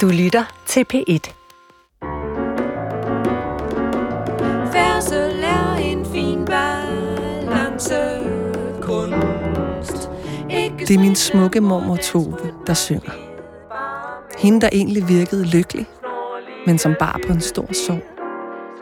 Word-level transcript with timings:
Du 0.00 0.08
lytter 0.08 0.44
til 0.66 0.86
P1. 0.94 1.32
Færdsel 4.72 5.42
er 5.42 5.74
en 5.74 6.06
fin 6.06 6.44
balance 6.44 7.94
kunst. 8.80 10.10
Ikke 10.50 10.86
Det 10.86 10.94
er 10.94 10.98
min 10.98 11.16
smukke 11.16 11.60
mormor 11.60 11.96
Tove, 11.96 12.38
der 12.66 12.74
synger. 12.74 13.10
Hende, 14.38 14.60
der 14.60 14.68
egentlig 14.72 15.08
virkede 15.08 15.44
lykkelig, 15.44 15.86
men 16.66 16.78
som 16.78 16.94
bar 16.98 17.20
på 17.26 17.32
en 17.32 17.40
stor 17.40 17.72
sorg. 17.72 18.02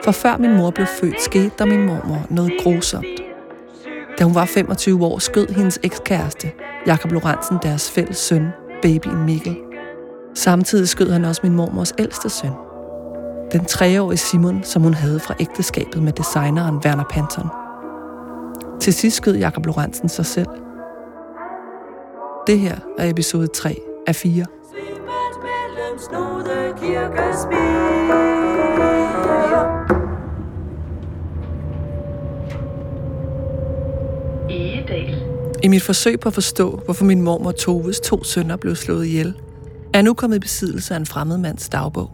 For 0.05 0.13
før 0.13 0.37
min 0.37 0.57
mor 0.57 0.71
blev 0.71 0.87
født, 0.87 1.21
skete 1.21 1.51
der 1.59 1.65
min 1.65 1.87
mormor 1.87 2.27
noget 2.31 2.53
grusomt. 2.63 3.07
Da 4.19 4.25
hun 4.25 4.35
var 4.35 4.45
25 4.45 5.05
år, 5.07 5.19
skød 5.19 5.49
hendes 5.49 5.79
ekskæreste, 5.83 6.53
Jakob 6.87 7.13
Lorentzen, 7.13 7.59
deres 7.63 7.91
fælles 7.91 8.17
søn, 8.17 8.47
babyen 8.83 9.25
Mikkel. 9.25 9.72
Samtidig 10.35 10.89
skød 10.89 11.11
han 11.11 11.25
også 11.25 11.41
min 11.45 11.53
mormors 11.53 11.93
ældste 11.99 12.29
søn. 12.29 12.51
Den 13.53 13.65
treårige 13.65 14.19
Simon, 14.19 14.65
som 14.65 14.83
hun 14.83 14.95
havde 14.95 15.21
fra 15.21 15.35
ægteskabet 15.41 16.03
med 16.03 16.13
designeren 16.13 16.77
Werner 16.85 17.05
Panton. 17.11 17.49
Til 18.81 18.93
sidst 18.95 19.17
skød 19.17 19.37
Jakob 19.37 19.67
Lorentzen 19.67 20.09
sig 20.09 20.27
selv. 20.27 20.49
Det 22.47 22.59
her 22.59 22.77
er 22.99 23.11
episode 23.11 23.47
3 23.47 23.81
af 24.07 24.17
4. 24.17 24.33
Slippet 24.33 25.03
mellem 25.43 25.99
Snode 25.99 26.75
kirkespir. 26.81 27.93
Egedal. 34.51 35.23
I 35.63 35.69
mit 35.69 35.83
forsøg 35.83 36.21
på 36.21 36.29
at 36.29 36.35
forstå, 36.35 36.81
hvorfor 36.85 37.05
min 37.05 37.21
mormor 37.23 37.53
Toves 37.53 38.01
to 38.01 38.25
sønner 38.25 38.57
blev 38.57 38.77
slået 38.77 39.07
ihjel, 39.07 39.35
er 39.95 40.03
nu 40.03 40.15
kommet 40.15 40.37
i 40.37 40.41
besiddelse 40.41 40.95
af 40.95 40.99
en 40.99 41.07
fremmed 41.07 41.39
mands 41.39 41.69
dagbog. 41.69 42.11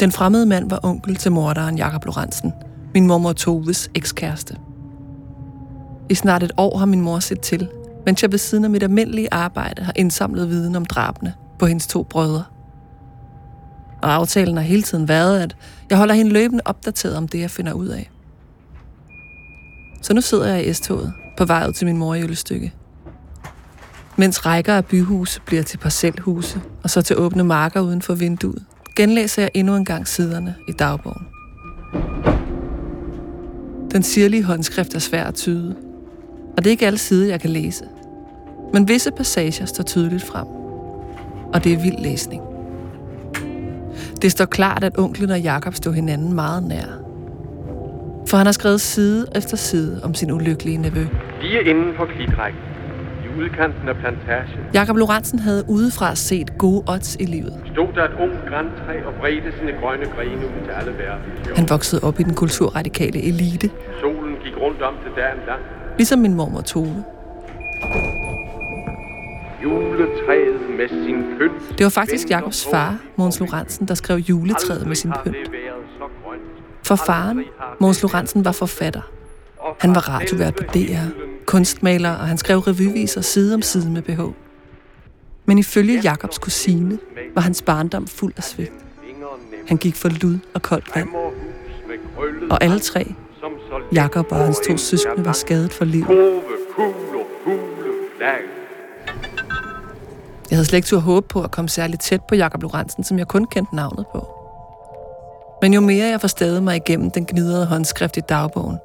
Den 0.00 0.12
fremmede 0.12 0.46
mand 0.46 0.70
var 0.70 0.80
onkel 0.82 1.16
til 1.16 1.32
morderen 1.32 1.78
Jakob 1.78 2.04
Lorentzen, 2.04 2.52
min 2.94 3.06
mormor 3.06 3.32
Toves 3.32 3.90
ekskæreste. 3.94 4.56
I 6.08 6.14
snart 6.14 6.42
et 6.42 6.52
år 6.56 6.78
har 6.78 6.86
min 6.86 7.00
mor 7.00 7.18
set 7.18 7.40
til, 7.40 7.68
mens 8.06 8.22
jeg 8.22 8.32
ved 8.32 8.38
siden 8.38 8.64
af 8.64 8.70
mit 8.70 8.82
almindelige 8.82 9.28
arbejde 9.30 9.82
har 9.82 9.92
indsamlet 9.96 10.48
viden 10.48 10.76
om 10.76 10.84
drabene 10.84 11.34
på 11.58 11.66
hendes 11.66 11.86
to 11.86 12.02
brødre. 12.02 12.44
Og 14.02 14.14
aftalen 14.14 14.56
har 14.56 14.64
hele 14.64 14.82
tiden 14.82 15.08
været, 15.08 15.40
at 15.40 15.56
jeg 15.90 15.98
holder 15.98 16.14
hende 16.14 16.32
løbende 16.32 16.62
opdateret 16.64 17.16
om 17.16 17.28
det, 17.28 17.40
jeg 17.40 17.50
finder 17.50 17.72
ud 17.72 17.88
af. 17.88 18.10
Så 20.02 20.14
nu 20.14 20.20
sidder 20.20 20.54
jeg 20.54 20.66
i 20.66 20.72
S-toget 20.72 21.12
på 21.36 21.44
vej 21.44 21.68
ud 21.68 21.72
til 21.72 21.86
min 21.86 21.96
mor 21.96 22.14
i 22.14 22.22
Ølstykke. 22.22 22.72
Mens 24.16 24.46
rækker 24.46 24.74
af 24.74 24.84
byhuse 24.84 25.40
bliver 25.40 25.62
til 25.62 25.78
parcelhuse 25.78 26.60
og 26.82 26.90
så 26.90 27.02
til 27.02 27.18
åbne 27.18 27.44
marker 27.44 27.80
uden 27.80 28.02
for 28.02 28.14
vinduet, 28.14 28.62
genlæser 28.96 29.42
jeg 29.42 29.50
endnu 29.54 29.76
en 29.76 29.84
gang 29.84 30.08
siderne 30.08 30.54
i 30.68 30.72
dagbogen. 30.72 31.26
Den 33.92 34.02
sirlige 34.02 34.42
håndskrift 34.42 34.94
er 34.94 34.98
svær 34.98 35.24
at 35.24 35.34
tyde, 35.34 35.76
og 36.56 36.64
det 36.64 36.66
er 36.66 36.70
ikke 36.70 36.86
alle 36.86 36.98
sider, 36.98 37.28
jeg 37.28 37.40
kan 37.40 37.50
læse. 37.50 37.84
Men 38.72 38.88
visse 38.88 39.10
passager 39.16 39.66
står 39.66 39.84
tydeligt 39.84 40.24
frem, 40.24 40.46
og 41.54 41.64
det 41.64 41.72
er 41.72 41.82
vild 41.82 41.98
læsning. 41.98 42.42
Det 44.22 44.32
står 44.32 44.44
klart, 44.44 44.84
at 44.84 44.98
onklen 44.98 45.30
og 45.30 45.40
Jakob 45.40 45.74
stod 45.74 45.92
hinanden 45.92 46.32
meget 46.32 46.62
nær. 46.62 46.86
For 48.28 48.36
han 48.36 48.46
har 48.46 48.52
skrevet 48.52 48.80
side 48.80 49.26
efter 49.36 49.56
side 49.56 50.00
om 50.04 50.14
sin 50.14 50.30
ulykkelige 50.30 50.78
nevø. 50.78 51.06
Lige 51.42 51.62
inden 51.64 51.96
for 51.96 52.06
klitrækken, 52.06 52.60
udkanten 53.40 53.88
af 53.88 53.96
plantagen, 53.96 54.60
Jakob 54.74 54.96
Lorentzen 54.96 55.38
havde 55.38 55.64
udefra 55.68 56.14
set 56.14 56.58
gode 56.58 56.82
odds 56.88 57.16
i 57.20 57.24
livet. 57.24 57.54
stod 57.72 57.88
der 57.94 58.04
et 58.04 58.14
ungt 58.20 58.38
græntræ 58.48 58.94
og 59.06 59.12
bredte 59.20 59.52
sine 59.58 59.72
grønne 59.80 60.06
grene 60.14 60.46
ud 60.46 60.64
til 60.64 60.70
alle 60.70 60.92
verdens 60.98 61.58
Han 61.58 61.70
voksede 61.70 62.02
op 62.04 62.20
i 62.20 62.22
den 62.22 62.34
kulturradikale 62.34 63.22
elite, 63.22 63.70
Solen 64.00 64.34
gik 64.44 64.56
rundt 64.60 64.82
om 64.82 64.94
til 65.04 65.12
dagen 65.16 65.38
lang. 65.46 65.60
ligesom 65.96 66.18
min 66.18 66.34
mormor 66.34 66.60
Tove. 66.60 67.04
Juletræet 69.62 70.60
med 70.78 70.88
sin 70.88 71.24
pynt. 71.38 71.78
Det 71.78 71.84
var 71.84 71.90
faktisk 71.90 72.30
Jakobs 72.30 72.66
far, 72.70 72.98
Måns 73.16 73.40
Lorentzen, 73.40 73.88
der 73.88 73.94
skrev 73.94 74.16
juletræet 74.16 74.86
med 74.86 74.96
sin 74.96 75.12
pynt. 75.24 75.36
For 76.86 76.96
faren, 76.96 77.44
Måns 77.80 78.02
Lorentzen, 78.02 78.44
var 78.44 78.52
forfatter. 78.52 79.00
Han 79.80 79.94
var 79.94 80.08
radiovært 80.08 80.54
på 80.54 80.62
DR, 80.62 81.06
kunstmaler, 81.46 82.10
og 82.10 82.28
han 82.28 82.38
skrev 82.38 82.58
revyviser 82.58 83.20
side 83.20 83.54
om 83.54 83.62
side 83.62 83.90
med 83.90 84.02
BH. 84.02 84.20
Men 85.46 85.58
ifølge 85.58 86.00
Jakobs 86.00 86.38
kusine 86.38 86.98
var 87.34 87.42
hans 87.42 87.62
barndom 87.62 88.06
fuld 88.06 88.34
af 88.36 88.42
svigt. 88.42 88.72
Han 89.68 89.76
gik 89.76 89.96
for 89.96 90.08
lud 90.08 90.38
og 90.54 90.62
koldt 90.62 90.96
vand, 90.96 91.08
og 92.50 92.64
alle 92.64 92.80
tre, 92.80 93.14
Jakob 93.92 94.26
og 94.32 94.38
hans 94.38 94.60
to 94.68 94.76
søskende, 94.76 95.24
var 95.24 95.32
skadet 95.32 95.72
for 95.72 95.84
livet. 95.84 96.40
Jeg 100.50 100.56
havde 100.56 100.66
slet 100.66 100.76
ikke 100.76 100.86
turde 100.86 101.02
håbe 101.02 101.28
på 101.28 101.42
at 101.42 101.50
komme 101.50 101.68
særligt 101.68 102.02
tæt 102.02 102.20
på 102.28 102.34
Jakob 102.34 102.62
Lorentzen, 102.62 103.04
som 103.04 103.18
jeg 103.18 103.28
kun 103.28 103.44
kendte 103.44 103.76
navnet 103.76 104.06
på. 104.12 104.26
Men 105.62 105.74
jo 105.74 105.80
mere 105.80 106.06
jeg 106.06 106.20
forstadede 106.20 106.60
mig 106.60 106.76
igennem 106.76 107.10
den 107.10 107.26
gnidrede 107.26 107.66
håndskrift 107.66 108.16
i 108.16 108.20
dagbogen, 108.28 108.76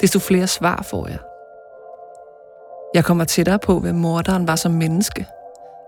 desto 0.00 0.18
flere 0.18 0.46
svar 0.46 0.86
får 0.90 1.08
jeg. 1.08 1.18
Jeg 2.94 3.04
kommer 3.04 3.24
tættere 3.24 3.58
på, 3.58 3.78
hvem 3.80 3.94
morderen 3.94 4.46
var 4.46 4.56
som 4.56 4.72
menneske. 4.72 5.26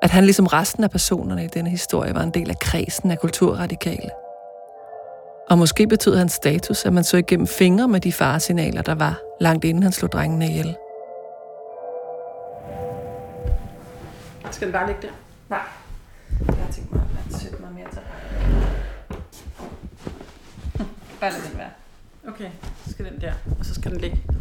At 0.03 0.11
han 0.11 0.25
ligesom 0.25 0.47
resten 0.47 0.85
af 0.85 0.91
personerne 0.91 1.45
i 1.45 1.47
denne 1.47 1.71
historie 1.71 2.15
var 2.15 2.23
en 2.23 2.31
del 2.31 2.51
af 2.51 2.59
kredsen 2.59 3.11
af 3.11 3.19
kulturradikale. 3.19 4.11
Og 5.51 5.59
måske 5.59 5.87
betød 5.87 6.17
hans 6.17 6.33
status, 6.33 6.85
at 6.85 6.93
man 6.93 7.05
så 7.05 7.17
igennem 7.17 7.47
fingre 7.47 7.89
med 7.89 8.01
de 8.01 8.13
faresignaler, 8.13 8.83
der 8.83 8.95
var 8.95 9.21
langt 9.41 9.65
inden 9.65 9.83
han 9.83 9.93
slog 9.93 10.13
drengene 10.13 10.47
ihjel. 10.49 10.77
Skal 14.51 14.67
den 14.67 14.73
bare 14.73 14.87
ligge 14.87 15.03
der? 15.03 15.13
Nej. 15.49 15.61
Jeg 16.47 16.65
har 16.65 16.73
tænkt 16.73 16.93
mig 16.93 17.03
at 17.35 17.41
sætte 17.41 17.57
mig 17.61 17.71
mere 17.75 17.91
til 17.93 18.01
Bare 21.21 21.31
lad 21.31 21.41
den 21.51 21.59
være. 21.59 21.71
Okay, 22.29 22.51
så 22.85 22.91
skal 22.91 23.05
den 23.05 23.21
der, 23.21 23.33
og 23.59 23.65
så 23.65 23.75
skal 23.75 23.91
den 23.91 24.01
ligge. 24.01 24.36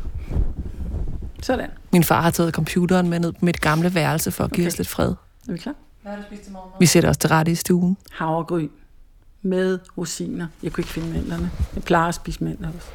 Sådan. 1.46 1.70
Min 1.92 2.04
far 2.04 2.22
har 2.22 2.32
taget 2.32 2.54
computeren 2.54 3.10
med 3.10 3.20
ned 3.20 3.32
på 3.32 3.46
mit 3.46 3.62
gamle 3.62 3.96
værelse 3.96 4.32
for 4.32 4.44
at 4.44 4.52
give 4.52 4.64
Okay. 4.66 4.72
os 4.72 4.78
lidt 4.78 4.88
fred. 4.88 5.10
Er 5.10 5.52
vi 5.52 5.58
klar? 5.58 5.74
Hvad 6.02 6.12
har 6.12 6.20
du 6.20 6.26
spist 6.28 6.44
til 6.44 6.52
morgen? 6.54 6.72
Vi 6.80 6.86
sætter 6.86 7.10
os 7.10 7.18
til 7.18 7.28
rette 7.30 7.52
i 7.52 7.56
stuen. 7.56 7.98
Havregryn 8.12 8.70
med 9.42 9.80
rosiner. 9.98 10.48
Jeg 10.64 10.72
kunne 10.72 10.82
ikke 10.82 10.92
finde 10.94 11.14
mandlerne. 11.14 11.52
Jeg 11.76 11.84
plejer 11.84 12.08
at 12.08 12.16
spise 12.16 12.44
mandler 12.44 12.68
også. 12.76 12.88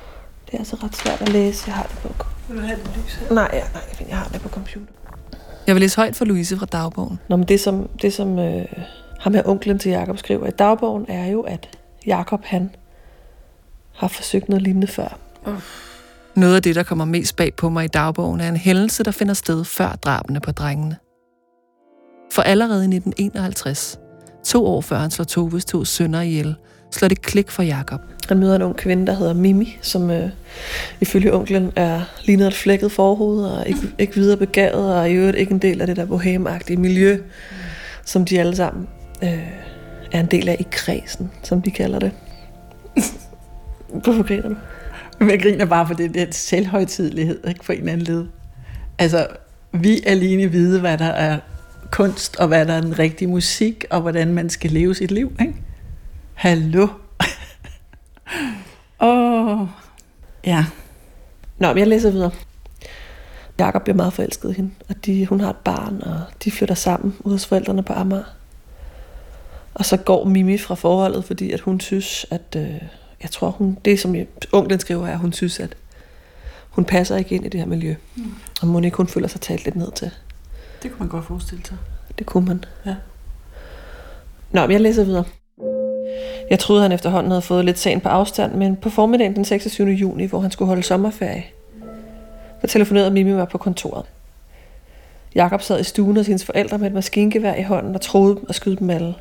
Det 0.46 0.54
er 0.54 0.58
altså 0.58 0.76
ret 0.82 0.96
svært 0.96 1.20
at 1.22 1.28
læse. 1.28 1.64
Jeg 1.66 1.74
har 1.74 1.82
det 1.82 1.98
på. 1.98 2.26
Vil 2.48 2.56
du 2.62 2.66
have 2.66 2.78
det 2.78 2.90
lys 3.04 3.14
her? 3.14 3.34
Nej, 3.34 3.50
ja, 3.52 3.62
nej, 3.74 4.06
jeg 4.08 4.18
har 4.18 4.28
det 4.28 4.40
på 4.40 4.48
computer. 4.48 4.86
Jeg 5.66 5.74
vil 5.74 5.80
læse 5.80 5.96
højt 5.96 6.16
for 6.16 6.24
Louise 6.24 6.58
fra 6.58 6.66
dagbogen. 6.66 7.18
Nå, 7.28 7.36
men 7.36 7.48
det 7.48 7.60
som, 7.60 7.88
det 8.02 8.12
som 8.12 8.38
øh, 8.38 8.64
ham 9.20 9.34
her 9.34 9.42
onklen 9.44 9.78
til 9.78 9.90
Jakob 9.90 10.18
skriver 10.18 10.46
i 10.46 10.50
dagbogen, 10.50 11.04
er 11.08 11.26
jo, 11.26 11.40
at 11.40 11.78
Jakob 12.06 12.44
han 12.44 12.70
har 13.94 14.08
forsøgt 14.08 14.48
noget 14.48 14.62
lignende 14.62 14.86
før. 14.86 15.18
Noget 16.36 16.56
af 16.56 16.62
det, 16.62 16.74
der 16.74 16.82
kommer 16.82 17.04
mest 17.04 17.36
bag 17.36 17.54
på 17.56 17.68
mig 17.68 17.84
i 17.84 17.88
dagbogen, 17.88 18.40
er 18.40 18.48
en 18.48 18.56
hændelse, 18.56 19.02
der 19.02 19.10
finder 19.10 19.34
sted 19.34 19.64
før 19.64 19.98
drabene 20.02 20.40
på 20.40 20.52
drengene. 20.52 20.96
For 22.32 22.42
allerede 22.42 22.82
i 22.82 22.96
1951, 22.96 23.98
to 24.44 24.66
år 24.66 24.80
før 24.80 24.98
han 24.98 25.10
slår 25.10 25.24
Toves 25.24 25.64
to 25.64 25.84
sønner 25.84 26.20
ihjel, 26.20 26.54
slår 26.90 27.08
det 27.08 27.22
klik 27.22 27.50
for 27.50 27.62
Jakob. 27.62 28.00
Han 28.28 28.38
møder 28.38 28.56
en 28.56 28.62
ung 28.62 28.76
kvinde, 28.76 29.06
der 29.06 29.12
hedder 29.12 29.34
Mimi, 29.34 29.78
som 29.82 30.10
øh, 30.10 30.30
ifølge 31.00 31.34
onklen 31.34 31.72
er 31.76 32.02
lignet 32.24 32.46
et 32.46 32.54
flækket 32.54 32.92
forhoved, 32.92 33.44
og 33.44 33.68
ikke, 33.68 33.80
ikke 33.98 34.14
videre 34.14 34.36
begavet, 34.36 34.94
og 34.94 35.10
i 35.10 35.12
øvrigt 35.12 35.36
ikke 35.36 35.52
en 35.52 35.58
del 35.58 35.80
af 35.80 35.86
det 35.86 35.96
der 35.96 36.04
bohemagtige 36.04 36.76
miljø, 36.76 37.16
mm. 37.16 37.22
som 38.04 38.24
de 38.24 38.40
alle 38.40 38.56
sammen 38.56 38.88
øh, 39.22 39.48
er 40.12 40.20
en 40.20 40.26
del 40.26 40.48
af 40.48 40.56
i 40.60 40.66
kredsen, 40.70 41.30
som 41.42 41.62
de 41.62 41.70
kalder 41.70 41.98
det. 41.98 42.12
Hvorfor 44.04 44.22
griner 44.22 44.48
du? 44.48 44.56
Men 45.24 45.30
jeg 45.30 45.42
griner 45.42 45.64
bare 45.64 45.86
for 45.86 45.94
det 45.94 46.14
der 46.14 46.26
selvhøjtidlighed, 46.30 47.48
ikke 47.48 47.64
for 47.64 47.72
en 47.72 47.88
anden 47.88 48.06
led. 48.06 48.26
Altså, 48.98 49.26
vi 49.72 50.00
alene 50.06 50.46
vide, 50.46 50.80
hvad 50.80 50.98
der 50.98 51.04
er 51.04 51.38
kunst, 51.90 52.36
og 52.36 52.48
hvad 52.48 52.66
der 52.66 52.72
er 52.72 52.80
den 52.80 52.98
rigtige 52.98 53.28
musik, 53.28 53.84
og 53.90 54.00
hvordan 54.00 54.32
man 54.32 54.50
skal 54.50 54.70
leve 54.70 54.94
sit 54.94 55.10
liv, 55.10 55.32
ikke? 55.40 55.54
Hallo? 56.34 56.82
Åh, 59.00 59.60
oh, 59.60 59.68
ja. 60.46 60.64
Nå, 61.58 61.68
men 61.68 61.78
jeg 61.78 61.86
læser 61.86 62.10
videre. 62.10 62.30
Jakob 63.58 63.82
bliver 63.82 63.96
meget 63.96 64.12
forelsket 64.12 64.50
i 64.50 64.52
hende, 64.52 64.70
og 64.88 65.06
de, 65.06 65.26
hun 65.26 65.40
har 65.40 65.50
et 65.50 65.56
barn, 65.56 66.02
og 66.02 66.20
de 66.44 66.50
flytter 66.50 66.74
sammen 66.74 67.16
ud 67.20 67.32
hos 67.32 67.46
forældrene 67.46 67.82
på 67.82 67.92
Amager. 67.92 68.24
Og 69.74 69.84
så 69.84 69.96
går 69.96 70.24
Mimi 70.24 70.58
fra 70.58 70.74
forholdet, 70.74 71.24
fordi 71.24 71.50
at 71.50 71.60
hun 71.60 71.80
synes, 71.80 72.26
at... 72.30 72.56
Øh, 72.56 72.82
jeg 73.22 73.30
tror, 73.30 73.50
hun, 73.50 73.78
det 73.84 74.00
som 74.00 74.16
onklen 74.52 74.80
skriver 74.80 75.06
er, 75.06 75.12
at 75.12 75.18
hun 75.18 75.32
synes, 75.32 75.60
at 75.60 75.76
hun 76.70 76.84
passer 76.84 77.16
ikke 77.16 77.34
ind 77.34 77.46
i 77.46 77.48
det 77.48 77.60
her 77.60 77.66
miljø. 77.66 77.94
Mm. 78.16 78.34
Og 78.62 78.68
må 78.68 78.80
ikke 78.80 78.96
hun 78.96 79.08
føler 79.08 79.28
sig 79.28 79.40
talt 79.40 79.64
lidt 79.64 79.76
ned 79.76 79.92
til. 79.92 80.10
Det 80.82 80.90
kunne 80.90 80.98
man 80.98 81.08
godt 81.08 81.24
forestille 81.24 81.66
sig. 81.66 81.76
Det 82.18 82.26
kunne 82.26 82.46
man. 82.46 82.64
Ja. 82.86 82.94
Nå, 84.50 84.60
men 84.60 84.70
jeg 84.70 84.80
læser 84.80 85.04
videre. 85.04 85.24
Jeg 86.50 86.58
troede, 86.58 86.82
han 86.82 86.92
efterhånden 86.92 87.30
havde 87.30 87.42
fået 87.42 87.64
lidt 87.64 87.78
sagen 87.78 88.00
på 88.00 88.08
afstand, 88.08 88.54
men 88.54 88.76
på 88.76 88.90
formiddagen 88.90 89.36
den 89.36 89.44
26. 89.44 89.90
juni, 89.90 90.24
hvor 90.24 90.40
han 90.40 90.50
skulle 90.50 90.66
holde 90.66 90.82
sommerferie, 90.82 91.44
der 92.62 92.68
telefonerede 92.68 93.10
Mimi 93.10 93.32
mig 93.32 93.48
på 93.48 93.58
kontoret. 93.58 94.04
Jakob 95.34 95.62
sad 95.62 95.80
i 95.80 95.84
stuen 95.84 96.16
hos 96.16 96.26
hendes 96.26 96.44
forældre 96.44 96.78
med 96.78 96.86
et 96.86 96.92
maskingevær 96.92 97.54
i 97.54 97.62
hånden 97.62 97.94
og 97.94 98.00
troede 98.00 98.40
at 98.48 98.54
skyde 98.54 98.76
dem 98.76 98.90
alle. 98.90 99.14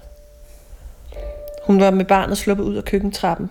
Hun 1.63 1.79
var 1.79 1.91
med 1.91 2.05
barnet 2.05 2.37
sluppet 2.37 2.63
ud 2.63 2.75
af 2.75 2.85
køkkentrappen 2.85 3.49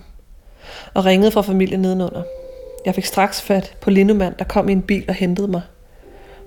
og 0.94 1.04
ringede 1.04 1.30
fra 1.30 1.42
familien 1.42 1.80
nedenunder. 1.80 2.22
Jeg 2.86 2.94
fik 2.94 3.04
straks 3.04 3.42
fat 3.42 3.76
på 3.80 3.90
Lindemann, 3.90 4.34
der 4.38 4.44
kom 4.44 4.68
i 4.68 4.72
en 4.72 4.82
bil 4.82 5.04
og 5.08 5.14
hentede 5.14 5.48
mig, 5.48 5.62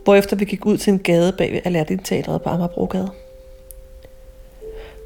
hvorefter 0.04 0.36
vi 0.36 0.46
gik 0.46 0.66
ud 0.66 0.78
til 0.78 0.94
en 0.94 1.00
gade 1.00 1.32
bag 1.32 1.52
ved 1.52 1.60
Aladdin 1.64 2.00
Teatret 2.00 2.42
på 2.42 2.50
Amagerbrogade. 2.50 3.10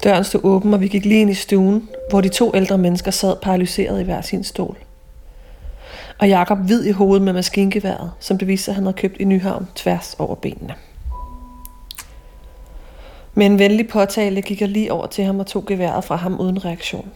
Døren 0.04 0.24
stod 0.24 0.40
åben, 0.44 0.74
og 0.74 0.80
vi 0.80 0.88
gik 0.88 1.04
lige 1.04 1.20
ind 1.20 1.30
i 1.30 1.34
stuen, 1.34 1.88
hvor 2.10 2.20
de 2.20 2.28
to 2.28 2.52
ældre 2.54 2.78
mennesker 2.78 3.10
sad 3.10 3.36
paralyseret 3.42 4.00
i 4.00 4.04
hver 4.04 4.20
sin 4.20 4.44
stol. 4.44 4.76
Og 6.18 6.28
Jakob 6.28 6.58
hvid 6.58 6.84
i 6.84 6.90
hovedet 6.90 7.22
med 7.22 7.32
maskingeværet, 7.32 8.12
som 8.20 8.38
det 8.38 8.48
viste 8.48 8.64
sig, 8.64 8.72
at 8.72 8.74
han 8.74 8.84
havde 8.84 8.96
købt 8.96 9.16
i 9.20 9.24
Nyhavn 9.24 9.68
tværs 9.74 10.16
over 10.18 10.34
benene. 10.34 10.74
Med 13.34 13.46
en 13.46 13.58
venlig 13.58 13.88
påtale 13.88 14.42
gik 14.42 14.60
jeg 14.60 14.68
lige 14.68 14.92
over 14.92 15.06
til 15.06 15.24
ham 15.24 15.40
og 15.40 15.46
tog 15.46 15.66
geværet 15.66 16.04
fra 16.04 16.16
ham 16.16 16.40
uden 16.40 16.64
reaktion. 16.64 17.12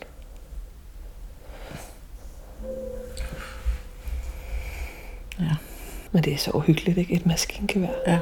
Men 6.12 6.24
det 6.24 6.32
er 6.32 6.36
så 6.36 6.50
uhyggeligt, 6.50 6.98
ikke? 6.98 7.14
Et 7.14 7.26
maskingevær. 7.26 7.88
Ja. 8.06 8.18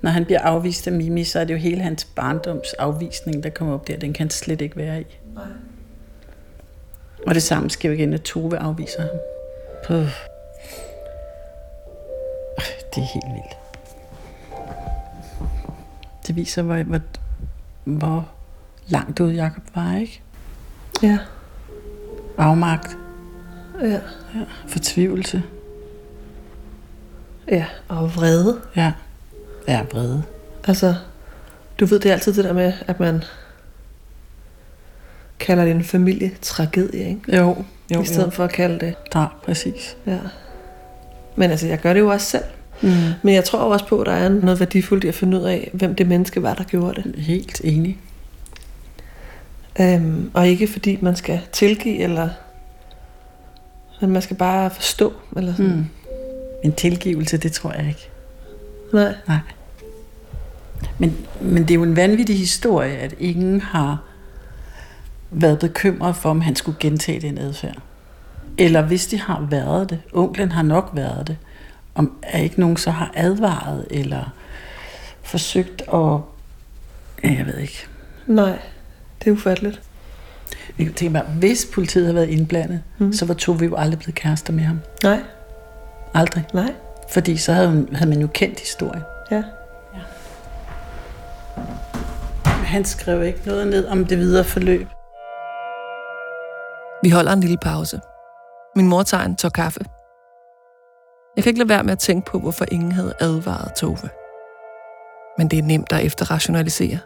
Når 0.00 0.10
han 0.10 0.24
bliver 0.24 0.40
afvist 0.40 0.86
af 0.86 0.92
Mimi, 0.92 1.24
så 1.24 1.40
er 1.40 1.44
det 1.44 1.54
jo 1.54 1.58
hele 1.58 1.82
hans 1.82 2.04
barndoms 2.04 2.72
afvisning, 2.72 3.42
der 3.42 3.50
kommer 3.50 3.74
op 3.74 3.88
der. 3.88 3.96
Den 3.96 4.12
kan 4.12 4.24
han 4.24 4.30
slet 4.30 4.60
ikke 4.60 4.76
være 4.76 5.00
i. 5.00 5.04
Nej. 5.34 5.44
Og 7.26 7.34
det 7.34 7.42
samme 7.42 7.70
sker 7.70 7.88
jo 7.88 7.94
igen, 7.94 8.12
at 8.14 8.22
Tove 8.22 8.58
afviser 8.58 9.00
ham. 9.00 9.10
Puh. 9.86 10.08
Det 12.94 13.02
er 13.02 13.12
helt 13.14 13.24
vildt. 13.34 13.56
Det 16.26 16.36
viser, 16.36 16.62
hvor, 16.62 16.82
hvor, 16.82 17.00
hvor 17.84 18.28
langt 18.88 19.20
ud 19.20 19.32
Jacob 19.32 19.62
var, 19.74 19.96
ikke? 19.96 20.22
Ja. 21.02 21.18
Afmagt, 22.38 22.96
Ja. 23.80 23.88
ja. 23.88 24.00
fortvivlelse, 24.68 25.42
Ja, 27.50 27.64
og 27.88 28.16
vrede. 28.16 28.60
ja. 28.76 28.92
Ja, 29.68 29.80
vrede. 29.92 30.22
Altså, 30.64 30.94
du 31.80 31.86
ved, 31.86 32.00
det 32.00 32.08
er 32.08 32.12
altid 32.12 32.32
det 32.34 32.44
der 32.44 32.52
med, 32.52 32.72
at 32.86 33.00
man 33.00 33.22
kalder 35.38 35.64
det 35.64 35.70
en 35.74 35.84
familietragedie, 35.84 37.08
ikke? 37.08 37.36
Jo, 37.36 37.64
jo, 37.94 38.02
I 38.02 38.04
stedet 38.04 38.26
jo. 38.26 38.30
for 38.30 38.44
at 38.44 38.52
kalde 38.52 38.78
det, 38.86 38.94
Ja, 39.14 39.26
præcis. 39.44 39.96
ja. 40.06 40.18
Men 41.36 41.50
altså, 41.50 41.66
jeg 41.66 41.78
gør 41.80 41.92
det 41.92 42.00
jo 42.00 42.08
også 42.08 42.26
selv. 42.26 42.44
Mm. 42.82 42.88
Men 43.22 43.34
jeg 43.34 43.44
tror 43.44 43.58
også 43.58 43.86
på, 43.86 44.00
at 44.00 44.06
der 44.06 44.12
er 44.12 44.28
noget 44.28 44.60
værdifuldt 44.60 45.04
i 45.04 45.08
at 45.08 45.14
finde 45.14 45.38
ud 45.38 45.42
af, 45.44 45.70
hvem 45.72 45.94
det 45.94 46.06
menneske 46.06 46.42
var, 46.42 46.54
der 46.54 46.64
gjorde 46.64 47.02
det. 47.02 47.14
Helt 47.16 47.60
enig. 47.64 47.98
Øhm, 49.80 50.30
og 50.34 50.48
ikke 50.48 50.66
fordi 50.68 50.98
man 51.02 51.16
skal 51.16 51.40
tilgive, 51.52 51.98
eller... 51.98 52.28
Men 54.00 54.10
man 54.10 54.22
skal 54.22 54.36
bare 54.36 54.70
forstå, 54.70 55.12
eller 55.36 55.54
sådan. 55.54 55.72
Mm. 55.76 55.86
En 56.62 56.72
tilgivelse, 56.72 57.36
det 57.36 57.52
tror 57.52 57.72
jeg 57.72 57.88
ikke. 57.88 58.10
Nej. 58.92 59.14
Nej. 59.28 59.38
Men, 60.98 61.16
men 61.40 61.62
det 61.62 61.70
er 61.70 61.74
jo 61.74 61.82
en 61.82 61.96
vanvittig 61.96 62.38
historie, 62.38 62.96
at 62.96 63.14
ingen 63.18 63.60
har 63.60 64.02
været 65.30 65.58
bekymret 65.58 66.16
for, 66.16 66.30
om 66.30 66.40
han 66.40 66.56
skulle 66.56 66.76
gentage 66.80 67.20
den 67.20 67.38
adfærd. 67.38 67.78
Eller 68.58 68.82
hvis 68.82 69.06
de 69.06 69.20
har 69.20 69.46
været 69.50 69.90
det, 69.90 70.00
onklen 70.12 70.52
har 70.52 70.62
nok 70.62 70.90
været 70.94 71.26
det, 71.26 71.36
om 71.94 72.18
er 72.22 72.38
ikke 72.38 72.60
nogen 72.60 72.76
så 72.76 72.90
har 72.90 73.10
advaret, 73.14 73.86
eller 73.90 74.32
forsøgt 75.22 75.82
at... 75.94 76.20
Jeg 77.22 77.46
ved 77.46 77.58
ikke. 77.58 77.86
Nej, 78.26 78.58
det 79.18 79.26
er 79.26 79.32
ufatteligt. 79.32 79.80
Jeg 80.78 80.86
kan 80.86 80.94
tænke 80.94 81.12
mig, 81.12 81.22
hvis 81.22 81.68
politiet 81.74 82.04
havde 82.04 82.14
været 82.14 82.28
indblandet, 82.28 82.82
mm. 82.98 83.12
så 83.12 83.24
var 83.26 83.34
Tove 83.34 83.64
jo 83.64 83.76
aldrig 83.76 83.98
blevet 83.98 84.14
kærester 84.14 84.52
med 84.52 84.64
ham. 84.64 84.80
Nej, 85.02 85.20
Aldrig. 86.14 86.44
nej, 86.54 86.74
Fordi 87.10 87.36
så 87.36 87.52
havde, 87.52 87.86
havde 87.92 88.10
man 88.10 88.20
jo 88.20 88.26
kendt 88.34 88.60
historien. 88.60 89.02
ja. 89.30 89.42
Han 92.44 92.84
skrev 92.84 93.22
ikke 93.22 93.40
noget 93.46 93.66
ned 93.66 93.86
om 93.86 94.04
det 94.04 94.18
videre 94.18 94.44
forløb. 94.44 94.86
Vi 97.02 97.10
holder 97.10 97.32
en 97.32 97.40
lille 97.40 97.58
pause. 97.62 98.00
Min 98.76 98.88
mor 98.88 99.02
tager 99.02 99.24
en 99.24 99.36
tår 99.36 99.48
kaffe. 99.48 99.80
Jeg 101.36 101.44
kan 101.44 101.50
ikke 101.50 101.58
lade 101.58 101.68
være 101.68 101.82
med 101.84 101.92
at 101.92 101.98
tænke 101.98 102.30
på, 102.30 102.38
hvorfor 102.38 102.64
ingen 102.72 102.92
havde 102.92 103.12
advaret 103.20 103.74
Tove. 103.74 104.08
Men 105.38 105.48
det 105.48 105.58
er 105.58 105.62
nemt 105.62 105.92
at 105.92 106.04
efterrationalisere. 106.06 106.98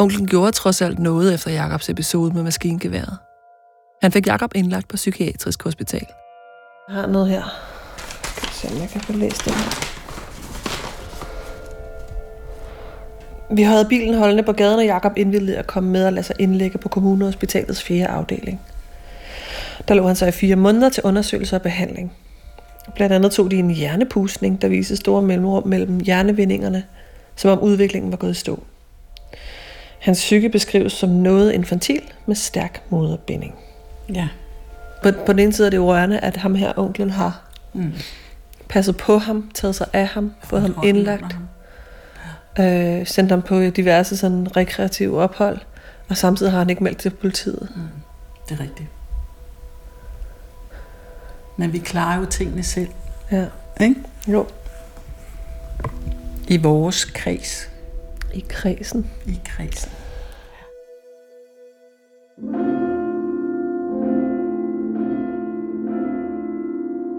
Onklen 0.00 0.26
gjorde 0.26 0.52
trods 0.52 0.82
alt 0.82 0.98
noget 0.98 1.34
efter 1.34 1.50
Jakobs 1.50 1.88
episode 1.88 2.32
med 2.34 2.42
maskingeværet. 2.42 3.18
Han 4.02 4.12
fik 4.12 4.26
Jakob 4.26 4.50
indlagt 4.54 4.88
på 4.88 4.96
psykiatrisk 4.96 5.62
hospital. 5.64 6.06
Jeg 6.88 6.96
har 6.96 7.06
noget 7.06 7.28
her. 7.28 7.42
Se, 8.66 8.74
om 8.74 8.80
jeg 8.80 8.88
kan 8.88 9.00
få 9.00 9.12
læst 9.12 9.44
det 9.44 9.52
her. 9.52 9.92
Vi 13.50 13.62
havde 13.62 13.86
bilen 13.88 14.14
holdende 14.14 14.42
på 14.42 14.52
gaden, 14.52 14.78
og 14.78 14.84
Jakob 14.84 15.12
indvildede 15.16 15.58
at 15.58 15.66
komme 15.66 15.90
med 15.90 16.06
og 16.06 16.12
lade 16.12 16.26
sig 16.26 16.36
indlægge 16.38 16.78
på 16.78 16.88
kommunehospitalets 16.88 17.82
fjerde 17.82 18.06
afdeling. 18.06 18.60
Der 19.88 19.94
lå 19.94 20.06
han 20.06 20.16
så 20.16 20.26
i 20.26 20.30
fire 20.30 20.56
måneder 20.56 20.88
til 20.88 21.02
undersøgelse 21.02 21.56
og 21.56 21.62
behandling. 21.62 22.12
Blandt 22.94 23.14
andet 23.14 23.32
tog 23.32 23.50
de 23.50 23.56
en 23.56 23.70
hjernepusning, 23.70 24.62
der 24.62 24.68
viste 24.68 24.96
store 24.96 25.22
mellemrum 25.22 25.68
mellem 25.68 26.00
hjernevindingerne, 26.00 26.84
som 27.36 27.50
om 27.50 27.60
udviklingen 27.60 28.10
var 28.10 28.16
gået 28.16 28.30
i 28.30 28.34
stå. 28.34 28.62
Hans 29.98 30.18
psyke 30.18 30.48
beskrives 30.48 30.92
som 30.92 31.10
noget 31.10 31.52
infantil 31.52 32.02
med 32.26 32.36
stærk 32.36 32.82
moderbinding. 32.90 33.54
Ja. 34.14 34.28
På, 35.02 35.10
på 35.26 35.32
den 35.32 35.38
ene 35.38 35.52
side 35.52 35.66
er 35.66 35.70
det 35.70 35.76
jo 35.76 35.92
rørende, 35.92 36.18
at 36.18 36.36
ham 36.36 36.54
her, 36.54 36.72
onklen, 36.76 37.10
har 37.10 37.42
Mm. 37.76 37.92
Passet 38.68 38.96
på 38.96 39.18
ham, 39.18 39.50
taget 39.54 39.74
sig 39.74 39.86
af 39.92 40.06
ham, 40.06 40.32
fået 40.44 40.62
ham 40.62 40.74
indlagt, 40.84 41.32
ham. 41.32 42.64
øh, 42.64 43.06
sendt 43.06 43.30
ham 43.30 43.42
på 43.42 43.60
diverse 43.70 44.16
sådan 44.16 44.56
rekreative 44.56 45.22
ophold, 45.22 45.58
og 46.08 46.16
samtidig 46.16 46.52
har 46.52 46.58
han 46.58 46.70
ikke 46.70 46.84
meldt 46.84 46.98
til 46.98 47.10
politiet. 47.10 47.68
Det 48.48 48.58
er 48.58 48.62
rigtigt. 48.62 48.88
Men 51.56 51.72
vi 51.72 51.78
klarer 51.78 52.18
jo 52.20 52.24
tingene 52.26 52.62
selv, 52.62 52.88
Ja. 53.30 53.44
ikke? 53.80 53.94
Jo. 54.28 54.46
I 56.48 56.56
vores 56.56 57.04
kreds. 57.04 57.68
I 58.34 58.44
kredsen. 58.48 59.10
I 59.26 59.40
kredsen. 59.44 59.90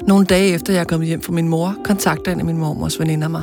Nogle 0.08 0.26
dage 0.26 0.54
efter 0.54 0.74
jeg 0.74 0.80
er 0.80 0.86
kommet 0.86 1.08
hjem 1.08 1.22
fra 1.22 1.34
min 1.34 1.48
mor, 1.48 1.76
kontakter 1.84 2.32
en 2.32 2.40
af 2.40 2.46
min 2.46 2.58
mormors 2.58 3.00
veninder 3.00 3.28
mig. 3.28 3.42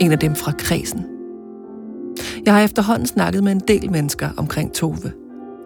En 0.00 0.12
af 0.12 0.18
dem 0.18 0.34
fra 0.34 0.52
kredsen. 0.52 1.06
Jeg 2.46 2.54
har 2.54 2.60
efterhånden 2.60 3.06
snakket 3.06 3.44
med 3.44 3.52
en 3.52 3.62
del 3.68 3.90
mennesker 3.90 4.28
omkring 4.36 4.72
Tove, 4.72 5.12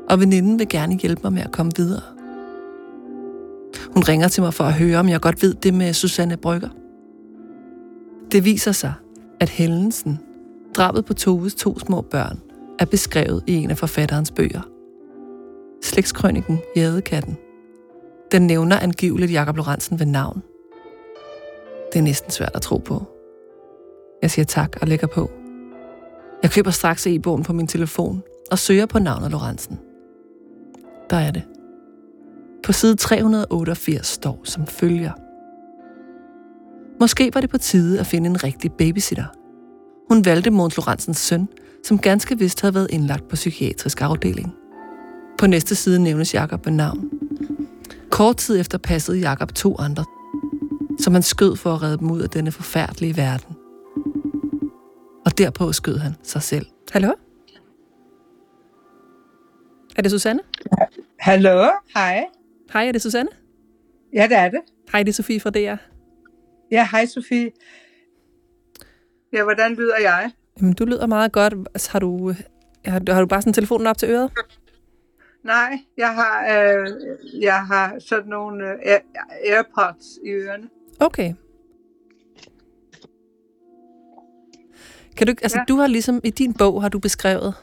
og 0.09 0.21
veninden 0.21 0.59
vil 0.59 0.69
gerne 0.69 0.95
hjælpe 0.95 1.21
mig 1.25 1.33
med 1.33 1.43
at 1.43 1.53
komme 1.53 1.73
videre. 1.77 2.03
Hun 3.95 4.03
ringer 4.03 4.29
til 4.29 4.43
mig 4.43 4.55
for 4.55 4.65
at 4.65 4.73
høre, 4.73 4.99
om 4.99 5.09
jeg 5.09 5.21
godt 5.21 5.43
ved 5.43 5.55
det 5.55 5.75
med 5.75 5.93
Susanne 5.93 6.37
Brygger. 6.37 6.69
Det 8.33 8.45
viser 8.45 8.73
sig, 8.73 8.93
at 9.41 9.49
hændelsen, 9.49 10.19
drabet 10.77 11.05
på 11.05 11.15
Toves 11.15 11.55
to 11.55 11.79
små 11.79 12.01
børn, 12.01 12.39
er 12.79 12.85
beskrevet 12.85 13.43
i 13.47 13.55
en 13.55 13.71
af 13.71 13.79
forfatterens 13.79 14.31
bøger. 14.31 14.61
Slægtskrøniken 15.83 16.59
Jædekatten. 16.77 17.37
Den 18.33 18.43
nævner 18.43 18.79
angiveligt 18.79 19.33
Jakob 19.33 19.57
Lorentzen 19.57 19.99
ved 19.99 20.07
navn. 20.07 20.43
Det 21.93 21.99
er 21.99 22.03
næsten 22.03 22.31
svært 22.31 22.51
at 22.55 22.63
tro 22.63 22.77
på. 22.77 23.03
Jeg 24.23 24.31
siger 24.31 24.45
tak 24.45 24.77
og 24.81 24.89
lægger 24.89 25.07
på. 25.07 25.31
Jeg 26.43 26.51
køber 26.51 26.71
straks 26.71 27.07
e-bogen 27.07 27.43
på 27.43 27.53
min 27.53 27.67
telefon 27.67 28.23
og 28.51 28.59
søger 28.59 28.87
på 28.87 28.99
navnet 28.99 29.31
Lorentzen. 29.31 29.79
Der 31.11 31.17
er 31.17 31.31
det. 31.31 31.43
På 32.65 32.73
side 32.73 32.97
388 32.97 34.07
står 34.07 34.41
som 34.45 34.67
følger. 34.67 35.13
Måske 37.01 37.31
var 37.35 37.41
det 37.41 37.51
på 37.51 37.59
tide 37.59 38.01
at 38.01 38.07
finde 38.07 38.31
en 38.31 38.45
rigtig 38.45 38.73
babysitter. 38.73 39.27
Hun 40.09 40.25
valgte 40.25 40.51
Måns 40.51 40.77
Lorentzens 40.77 41.19
søn, 41.19 41.49
som 41.85 41.99
ganske 41.99 42.39
vist 42.39 42.61
havde 42.61 42.75
været 42.75 42.91
indlagt 42.91 43.29
på 43.29 43.37
psykiatrisk 43.37 44.03
afdeling. 44.03 44.53
På 45.39 45.47
næste 45.47 45.75
side 45.75 46.03
nævnes 46.03 46.35
Jakob 46.35 46.67
ved 46.67 46.73
navn. 46.73 47.20
Kort 48.11 48.37
tid 48.37 48.61
efter 48.61 48.79
passede 48.79 49.19
Jakob 49.19 49.55
to 49.55 49.77
andre, 49.79 50.05
som 50.99 51.13
han 51.15 51.23
skød 51.23 51.57
for 51.57 51.75
at 51.75 51.83
redde 51.83 51.99
dem 51.99 52.11
ud 52.11 52.21
af 52.21 52.29
denne 52.31 52.53
forfærdelige 52.53 53.17
verden. 53.17 53.57
Og 55.27 55.39
derpå 55.39 55.73
skød 55.73 55.97
han 55.99 56.13
sig 56.23 56.43
selv. 56.43 56.67
Hallo? 56.93 57.13
Er 59.97 60.03
det 60.03 60.11
Susanne? 60.11 60.41
Hallo, 61.21 61.71
hej. 61.95 62.25
Hej, 62.73 62.89
er 62.89 62.93
det 62.93 63.03
Susanne? 63.03 63.31
Ja, 64.15 64.27
det 64.31 64.37
er 64.37 64.49
det. 64.49 64.61
Hej, 64.93 65.03
det 65.03 65.09
er 65.09 65.15
Sofie 65.15 65.41
fra 65.41 65.51
DR. 65.51 65.77
Ja, 66.71 66.89
hej 66.91 67.07
Sofie. 67.07 67.51
Ja, 69.33 69.43
hvordan 69.43 69.75
lyder 69.75 69.99
jeg? 70.03 70.31
Jamen, 70.61 70.73
du 70.73 70.85
lyder 70.85 71.07
meget 71.07 71.33
godt. 71.33 71.55
Altså, 71.55 71.91
Har 71.93 71.99
du, 71.99 72.35
har, 72.85 73.13
har 73.13 73.21
du 73.21 73.27
bare 73.27 73.43
sådan 73.43 73.53
telefonen 73.53 73.87
op 73.87 73.99
til 73.99 74.11
øret? 74.11 74.31
Nej, 75.45 75.79
jeg 75.97 76.15
har, 76.15 76.43
øh, 76.43 76.87
jeg 77.43 77.67
har 77.67 77.97
sådan 77.99 78.29
nogle 78.29 78.65
øh, 78.65 78.79
Air- 78.95 79.53
AirPods 79.53 80.07
i 80.25 80.31
ørerne. 80.31 80.69
Okay. 81.01 81.35
Kan 85.17 85.27
du, 85.27 85.35
altså, 85.43 85.59
ja. 85.59 85.61
Ja. 85.61 85.65
du 85.69 85.77
har 85.77 85.87
ligesom, 85.87 86.21
i 86.25 86.31
din 86.31 86.55
bog 86.55 86.83
har 86.83 86.89
du 86.89 86.99
beskrevet 86.99 87.55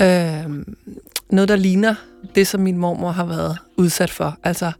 øh, 0.00 0.64
noget, 1.30 1.48
der 1.48 1.56
ligner 1.56 1.94
det, 2.34 2.46
som 2.46 2.60
min 2.60 2.76
mormor 2.78 3.10
har 3.10 3.26
været 3.26 3.58
udsat 3.78 4.10
for. 4.10 4.36
Altså 4.42 4.72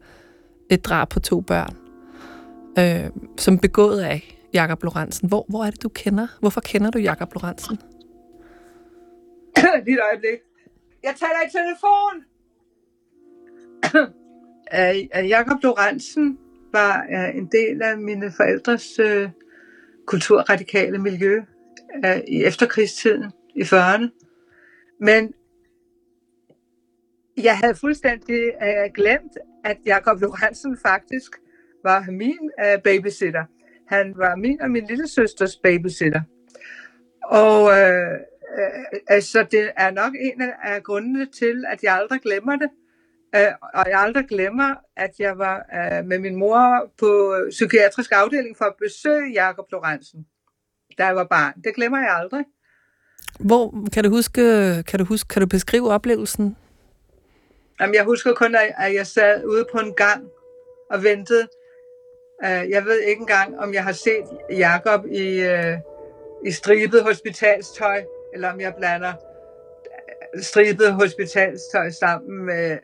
et 0.71 0.85
drab 0.85 1.09
på 1.09 1.21
to 1.21 1.41
børn, 1.41 1.77
øh, 2.79 3.11
som 3.39 3.59
begået 3.59 4.01
af 4.01 4.39
Jakob 4.53 4.83
Lorentzen. 4.83 5.29
Hvor, 5.29 5.47
hvor 5.49 5.65
er 5.65 5.71
det, 5.71 5.83
du 5.83 5.89
kender? 5.89 6.27
Hvorfor 6.41 6.61
kender 6.61 6.91
du 6.91 6.99
Jakob 6.99 7.35
Lorentzen? 7.35 7.79
Lige 9.85 9.95
et 9.95 10.01
øjeblik. 10.13 10.41
Jeg 11.05 11.15
taler 11.17 11.41
i 11.47 11.51
telefon. 11.59 12.15
Øh, 14.75 15.29
Jakob 15.35 15.63
Lorentzen 15.63 16.39
var 16.73 17.03
en 17.35 17.47
del 17.47 17.83
af 17.83 17.99
mine 17.99 18.33
forældres 18.37 18.99
øh, 18.99 19.31
kulturradikale 20.07 20.99
miljø 20.99 21.43
øh, 22.05 22.21
i 22.29 22.45
efterkrigstiden, 22.45 23.33
i 23.55 23.63
40'erne. 23.63 24.09
Men 25.01 25.35
jeg 27.37 27.59
havde 27.59 27.75
fuldstændig 27.75 28.41
øh, 28.63 28.93
glemt, 28.95 29.33
at 29.65 29.77
Jakob 29.87 30.21
Lorentzen 30.21 30.79
faktisk 30.87 31.41
var 31.85 32.05
min 32.11 32.51
øh, 32.65 32.83
babysitter. 32.83 33.45
Han 33.87 34.15
var 34.17 34.37
min 34.37 34.61
og 34.61 34.71
min 34.71 34.87
lille 34.87 35.09
søsters 35.09 35.57
babysitter. 35.57 36.21
Og 37.25 37.71
øh, 37.79 38.21
øh, 38.59 39.01
altså, 39.09 39.47
det 39.51 39.71
er 39.77 39.91
nok 39.91 40.13
en 40.21 40.43
af- 40.63 40.83
grundene 40.83 41.27
til, 41.39 41.65
at 41.73 41.83
jeg 41.83 41.95
aldrig 41.95 42.21
glemmer 42.21 42.57
det. 42.57 42.69
Øh, 43.37 43.53
og 43.75 43.85
jeg 43.91 44.01
aldrig 44.01 44.25
glemmer, 44.29 44.75
at 44.97 45.11
jeg 45.19 45.39
var 45.39 45.57
øh, 45.75 46.05
med 46.07 46.19
min 46.19 46.37
mor 46.37 46.91
på 46.99 47.35
psykiatrisk 47.51 48.11
afdeling 48.13 48.57
for 48.57 48.65
at 48.65 48.75
besøge 48.83 49.33
Jakob 49.33 49.65
Lorentzen, 49.73 50.27
da 50.99 51.07
jeg 51.07 51.17
var 51.17 51.25
barn. 51.25 51.53
Det 51.65 51.75
glemmer 51.75 51.99
jeg 51.99 52.11
aldrig. 52.11 52.45
Hvor, 53.41 53.75
kan 53.93 54.05
du 54.05 54.11
huske, 54.11 54.41
kan 54.83 54.99
du 54.99 55.05
huske, 55.05 55.29
kan 55.29 55.41
du 55.43 55.47
beskrive 55.49 55.91
oplevelsen? 55.91 56.57
Jamen, 57.81 57.95
jeg 57.95 58.05
husker 58.05 58.35
kun, 58.35 58.55
at 58.55 58.73
at 58.79 58.95
jeg 58.95 59.07
sad 59.07 59.45
ude 59.45 59.67
på 59.73 59.79
en 59.79 59.95
gang 59.95 60.25
og 60.91 61.03
ventede. 61.05 61.49
Øh, 62.45 62.71
Jeg 62.71 62.85
ved 62.85 63.01
ikke 63.01 63.21
engang, 63.21 63.59
om 63.59 63.75
jeg 63.75 63.85
har 63.85 63.93
set 63.93 64.25
Jakob 64.51 65.07
i, 65.07 65.41
øh, 65.43 65.77
i 66.47 66.51
stribet 66.51 67.03
hospitalstøj, 67.03 68.05
eller 68.35 68.53
om 68.53 68.61
jeg 68.61 68.75
blander 68.75 69.13
øh, 70.35 70.43
stribet 70.43 70.93
hospitalstøj 70.93 71.91
sammen 71.91 72.45
med 72.45 72.79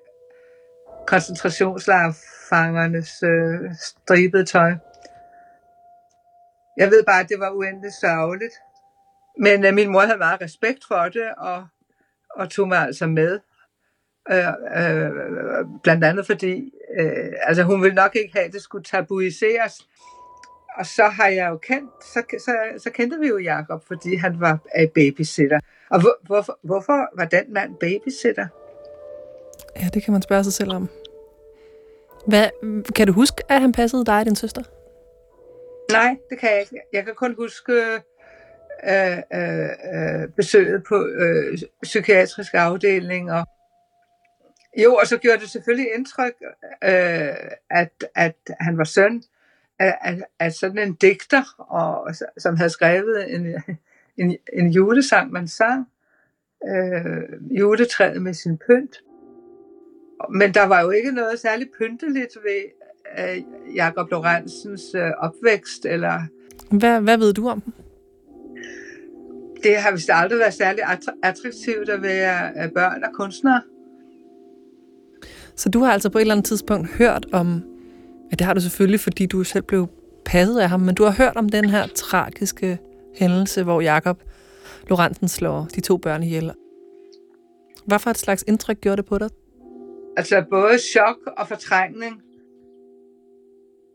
koncentrationslejrfangernes 1.07 3.23
øh, 3.23 3.71
stribede 3.81 4.45
tøj. 4.45 4.75
Jeg 6.77 6.91
ved 6.91 7.05
bare, 7.05 7.21
at 7.21 7.29
det 7.29 7.41
var 7.41 7.51
uendeligt 7.51 7.95
sørgeligt. 8.01 8.55
Men 9.39 9.65
øh, 9.65 9.75
min 9.75 9.93
mor 9.93 10.01
havde 10.01 10.19
meget 10.19 10.41
respekt 10.41 10.85
for 10.89 11.09
det, 11.09 11.35
og, 11.39 11.67
og 12.31 12.51
tog 12.51 12.69
mig 12.69 12.79
altså 12.79 13.07
med. 13.07 13.41
Øh, 14.33 14.47
øh, 14.77 15.11
blandt 15.83 16.05
andet 16.05 16.27
fordi, 16.27 16.73
øh, 17.01 17.33
altså 17.43 17.63
hun 17.63 17.83
ville 17.83 17.95
nok 17.95 18.17
ikke 18.17 18.33
have, 18.33 18.47
at 18.47 18.53
det 18.53 18.63
skulle 18.63 18.85
tabuiseres. 18.85 19.89
Og 20.77 20.87
så 20.87 21.05
har 21.05 21.29
jeg 21.29 21.49
jo 21.51 21.57
kendt, 21.57 22.05
så, 22.05 22.23
så, 22.39 22.57
så 22.79 22.91
kendte 22.91 23.19
vi 23.19 23.29
jo 23.29 23.39
Jakob, 23.39 23.85
fordi 23.87 24.15
han 24.15 24.41
var 24.41 24.59
øh, 24.79 24.89
babysitter. 24.89 25.61
Og 25.91 26.01
hvor, 26.01 26.19
hvorfor, 26.27 26.59
hvorfor 26.63 27.17
var 27.17 27.25
den 27.25 27.53
mand 27.53 27.77
babysitter? 27.77 28.47
Ja, 29.77 29.89
det 29.95 30.03
kan 30.03 30.13
man 30.13 30.23
spørge 30.23 30.45
sig 30.45 30.53
selv 30.53 30.73
om. 30.73 30.89
Hvad, 32.27 32.49
kan 32.95 33.07
du 33.07 33.13
huske, 33.13 33.43
at 33.49 33.61
han 33.61 33.73
passede 33.73 34.05
dig 34.05 34.19
og 34.19 34.25
din 34.25 34.37
søster? 34.37 34.63
Nej, 35.93 36.17
det 36.31 36.39
kan 36.39 36.51
jeg 36.51 36.61
ikke. 36.61 36.81
Jeg 36.93 37.05
kan 37.05 37.15
kun 37.15 37.35
huske 37.35 37.73
øh, 37.73 38.01
øh, 38.89 39.19
øh, 39.35 40.29
besøget 40.37 40.85
på 40.89 41.07
øh, 41.07 41.59
psykiatrisk 41.83 42.55
afdeling. 42.55 43.33
Og 43.33 43.47
jo, 44.77 44.95
og 44.95 45.07
så 45.07 45.17
gjorde 45.19 45.41
det 45.41 45.51
selvfølgelig 45.51 45.95
indtryk, 45.95 46.35
øh, 46.85 47.35
at, 47.71 48.05
at 48.15 48.37
han 48.61 48.79
var 48.79 48.85
søn 48.85 49.23
af, 49.81 49.99
af, 50.01 50.21
af 50.39 50.53
sådan 50.53 50.79
en 50.89 50.95
digter, 50.95 51.43
og, 51.59 52.15
som 52.39 52.57
havde 52.57 52.71
skrevet 52.71 53.35
en, 53.35 53.47
en, 54.17 54.37
en 54.53 54.71
julesang, 54.71 55.33
man 55.33 55.49
sang. 55.49 55.87
Øh, 56.69 57.59
juletræet 57.59 58.23
med 58.23 58.35
sin 58.35 58.59
pynt. 58.59 58.97
Men 60.31 60.55
der 60.55 60.67
var 60.67 60.81
jo 60.81 60.91
ikke 60.91 61.13
noget 61.13 61.41
særligt 61.41 61.71
pynteligt 61.79 62.37
ved 62.45 62.63
øh, 63.19 63.43
Jakob 63.75 64.11
Lorentzens 64.11 64.83
øh, 64.95 65.11
opvækst, 65.19 65.85
eller 65.85 66.23
Hvad, 66.71 67.01
hvad 67.01 67.19
ved 67.19 67.33
du 67.33 67.49
om? 67.49 67.63
det 69.63 69.77
har 69.77 69.93
vist 69.93 70.11
aldrig 70.13 70.39
været 70.39 70.55
særlig 70.55 70.85
attra- 70.85 71.19
attraktivt 71.23 71.89
at 71.89 72.03
være 72.03 72.51
øh, 72.65 72.73
børn 72.73 73.05
af 73.05 73.13
kunstnere. 73.13 73.63
Så 75.57 75.69
du 75.69 75.81
har 75.81 75.93
altså 75.93 76.11
på 76.11 76.19
et 76.19 76.23
eller 76.23 76.35
andet 76.35 76.47
tidspunkt 76.47 76.89
hørt 76.89 77.27
om, 77.33 77.63
ja 78.31 78.37
det 78.37 78.41
har 78.41 78.55
du 78.55 78.61
selvfølgelig, 78.61 79.01
fordi 79.01 79.27
du 79.27 79.45
selv 79.45 79.63
blev 79.63 79.89
passet 80.25 80.59
af 80.59 80.69
ham, 80.69 80.81
men 80.81 80.95
du 80.95 81.05
har 81.05 81.11
hørt 81.13 81.37
om 81.37 81.49
den 81.49 81.65
her 81.65 81.87
tragiske 81.87 82.79
hændelse, 83.15 83.63
hvor 83.63 83.81
Jakob 83.81 84.23
Lorentzen 84.89 85.29
slår 85.29 85.69
de 85.75 85.81
to 85.81 85.97
børn 85.97 86.23
ihjel. 86.23 86.53
Hvad 87.87 87.99
for 87.99 88.11
et 88.11 88.19
slags 88.19 88.45
indtryk 88.49 88.81
gjorde 88.81 88.97
det 88.97 89.05
på 89.05 89.19
dig? 89.19 89.29
Altså 90.17 90.45
både 90.51 90.79
chok 90.79 91.17
og 91.39 91.49
fortrængning. 91.49 92.23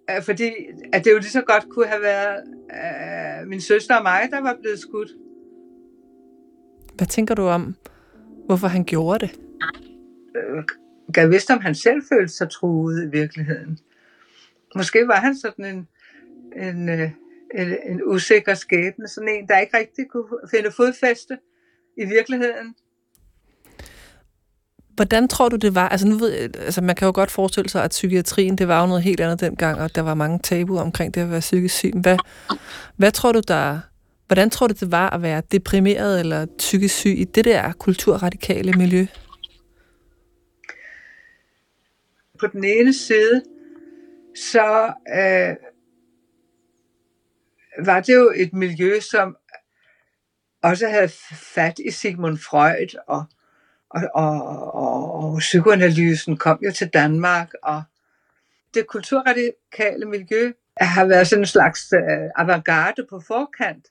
Øh, 0.10 0.24
Fordi 0.24 0.52
at 0.94 1.06
det 1.06 1.12
jo 1.12 1.18
lige 1.18 1.30
så 1.30 1.42
godt 1.42 1.70
kunne 1.70 1.88
have 1.88 2.02
været 2.02 2.44
øh, 2.72 3.48
min 3.48 3.62
søster 3.62 3.96
og 3.96 4.04
mig, 4.04 4.22
der 4.32 4.42
var 4.42 4.58
blevet 4.62 4.80
skudt. 4.80 5.10
Hvad 6.96 7.08
tænker 7.08 7.36
du 7.36 7.42
om, 7.42 7.76
hvorfor 8.46 8.68
han 8.68 8.84
gjorde 8.84 9.20
det? 9.20 9.40
Øh, 10.36 10.64
Gav 11.14 11.30
vidst, 11.30 11.52
om 11.52 11.60
han 11.60 11.76
selv 11.76 12.02
følte 12.14 12.34
sig 12.34 12.50
truet 12.50 13.04
i 13.04 13.10
virkeligheden. 13.10 13.80
Måske 14.76 15.08
var 15.08 15.16
han 15.16 15.38
sådan 15.38 15.66
en, 15.66 15.88
en, 16.64 16.90
øh, 16.90 17.10
en, 17.56 17.78
en 17.90 18.02
usikker 18.06 18.54
skæbne, 18.54 19.08
sådan 19.08 19.30
en, 19.30 19.48
der 19.48 19.60
ikke 19.60 19.78
rigtig 19.78 20.06
kunne 20.12 20.26
finde 20.52 20.72
fodfæste 20.72 21.38
i 21.98 22.06
virkeligheden. 22.06 22.76
Hvordan 24.96 25.28
tror 25.28 25.50
du, 25.50 25.56
det 25.56 25.76
var? 25.76 25.90
Altså, 25.90 26.08
nu 26.08 26.16
ved, 26.18 26.32
altså, 26.56 26.82
man 26.82 26.96
kan 26.96 27.06
jo 27.06 27.12
godt 27.16 27.32
forestille 27.32 27.70
sig, 27.70 27.84
at 27.84 27.90
psykiatrien, 27.90 28.58
det 28.58 28.68
var 28.68 28.82
jo 28.82 28.88
noget 28.88 29.04
helt 29.04 29.22
andet 29.22 29.40
dengang, 29.40 29.80
og 29.80 29.96
der 29.96 30.02
var 30.02 30.14
mange 30.14 30.40
tabuer 30.40 30.82
omkring 30.82 31.16
det 31.16 31.22
at 31.22 31.32
være 31.32 31.40
psykisk 31.40 31.76
syg. 31.76 31.94
Hvad, 31.96 32.18
hvad 32.96 33.12
tror 33.12 33.32
du, 33.32 33.42
der... 33.48 33.80
Hvordan 34.28 34.50
tror 34.50 34.68
du, 34.68 34.74
det 34.80 34.92
var 34.92 35.10
at 35.10 35.22
være 35.22 35.42
deprimeret 35.52 36.20
eller 36.20 36.46
psykisk 36.58 36.96
syg 36.96 37.16
i 37.18 37.24
det 37.24 37.46
der 37.46 37.72
kulturradikale 37.72 38.74
miljø? 38.74 39.06
på 42.40 42.48
den 42.48 42.64
ene 42.64 42.94
side, 42.94 43.42
så 44.36 44.94
øh, 45.16 45.56
var 47.86 48.00
det 48.02 48.14
jo 48.14 48.34
et 48.36 48.54
miljø, 48.54 49.00
som 49.00 49.38
også 50.64 50.88
havde 50.88 51.10
fat 51.34 51.80
i 51.80 51.92
Sigmund 51.92 52.38
Freud, 52.38 53.04
og, 53.08 53.24
og, 53.90 54.02
og, 54.14 54.74
og, 54.74 55.14
og 55.14 55.38
psykoanalysen 55.40 56.38
kom 56.38 56.60
jo 56.66 56.72
til 56.72 56.88
Danmark, 56.88 57.52
og 57.64 57.84
det 58.74 58.88
kulturradikale 58.88 60.06
miljø 60.06 60.52
har 60.82 61.06
været 61.06 61.28
sådan 61.28 61.42
en 61.42 61.48
slags 61.48 61.94
øh, 61.94 62.30
avantgarde 62.36 63.06
på 63.10 63.20
forkant 63.20 63.88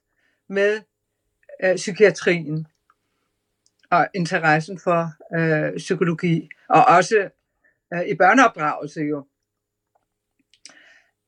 med 0.48 0.80
øh, 1.62 1.76
psykiatrien 1.76 2.66
og 3.90 4.08
interessen 4.14 4.78
for 4.78 5.10
øh, 5.36 5.76
psykologi, 5.76 6.48
og 6.68 6.84
også 6.84 7.30
øh, 7.94 8.02
i 8.06 8.14
børneopdragelse 8.14 9.00
jo. 9.00 9.26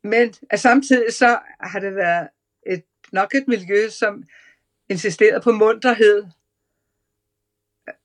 Men 0.07 0.35
at 0.51 0.61
samtidig 0.61 1.13
så 1.13 1.39
har 1.61 1.79
det 1.79 1.95
været 1.95 2.29
et, 2.67 2.85
nok 3.13 3.35
et 3.35 3.49
miljø, 3.49 3.89
som 3.89 4.25
insisterede 4.89 5.41
på 5.41 5.53
munterhed. 5.53 6.25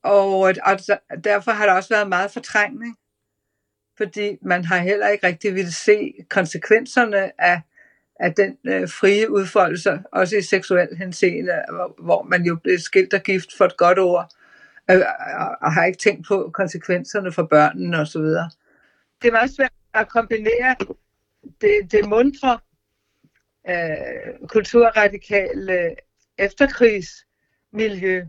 Og, 0.02 0.50
øh, 0.50 0.56
og 0.64 1.24
derfor 1.24 1.50
har 1.50 1.66
der 1.66 1.72
også 1.72 1.88
været 1.94 2.08
meget 2.08 2.30
fortrængning. 2.30 2.98
Fordi 3.96 4.38
man 4.42 4.64
har 4.64 4.78
heller 4.78 5.08
ikke 5.08 5.26
rigtig 5.26 5.54
ville 5.54 5.72
se 5.72 6.14
konsekvenserne 6.30 7.40
af, 7.40 7.60
af 8.20 8.34
den 8.34 8.58
øh, 8.66 8.88
frie 8.88 9.30
udfoldelse, 9.30 10.02
også 10.12 10.36
i 10.36 10.42
seksuel 10.42 10.96
henseende, 10.96 11.52
hvor, 11.70 11.94
hvor 12.02 12.22
man 12.22 12.42
jo 12.42 12.56
blev 12.56 12.78
skilt 12.78 13.14
og 13.14 13.20
gift 13.20 13.56
for 13.56 13.64
et 13.64 13.76
godt 13.76 13.98
ord. 13.98 14.32
øh, 14.90 15.00
og, 15.38 15.56
og 15.60 15.72
har 15.72 15.84
ikke 15.84 15.98
tænkt 15.98 16.26
på 16.26 16.50
konsekvenserne 16.54 17.32
for 17.32 17.42
børnene 17.42 17.98
osv. 17.98 18.22
Det 19.22 19.28
er 19.28 19.32
meget 19.32 19.50
svært 19.56 19.72
at 19.94 20.08
kombinere 20.08 20.76
det, 21.60 21.92
det 21.92 22.08
mundre 22.08 22.58
øh, 23.68 24.48
kulturradikale 24.48 25.94
efterkrigsmiljø 26.38 28.26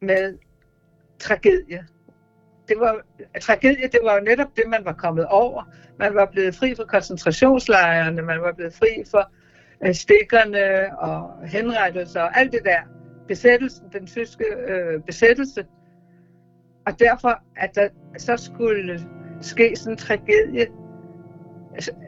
med 0.00 0.38
tragedie. 1.18 1.86
Det 2.68 2.80
var, 2.80 3.02
tragedie, 3.40 3.88
det 3.88 4.00
var 4.02 4.14
jo 4.14 4.20
netop 4.20 4.56
det, 4.56 4.64
man 4.68 4.84
var 4.84 4.92
kommet 4.92 5.26
over. 5.26 5.74
Man 5.98 6.14
var 6.14 6.26
blevet 6.26 6.54
fri 6.54 6.74
fra 6.74 6.84
koncentrationslejrene, 6.84 8.22
man 8.22 8.40
var 8.40 8.52
blevet 8.52 8.74
fri 8.74 9.04
for 9.10 9.32
øh, 9.84 9.94
stikkerne 9.94 10.98
og 10.98 11.48
henrettelser 11.48 12.20
og 12.20 12.38
alt 12.38 12.52
det 12.52 12.60
der. 12.64 12.80
Besættelsen, 13.28 13.84
den 13.92 14.06
tyske 14.06 14.44
øh, 14.68 15.00
besættelse. 15.02 15.66
Og 16.86 16.98
derfor, 16.98 17.42
at 17.56 17.74
der 17.74 17.88
så 18.18 18.36
skulle 18.36 19.00
ske 19.40 19.76
sådan 19.76 19.92
en 19.92 19.98
tragedie 19.98 20.66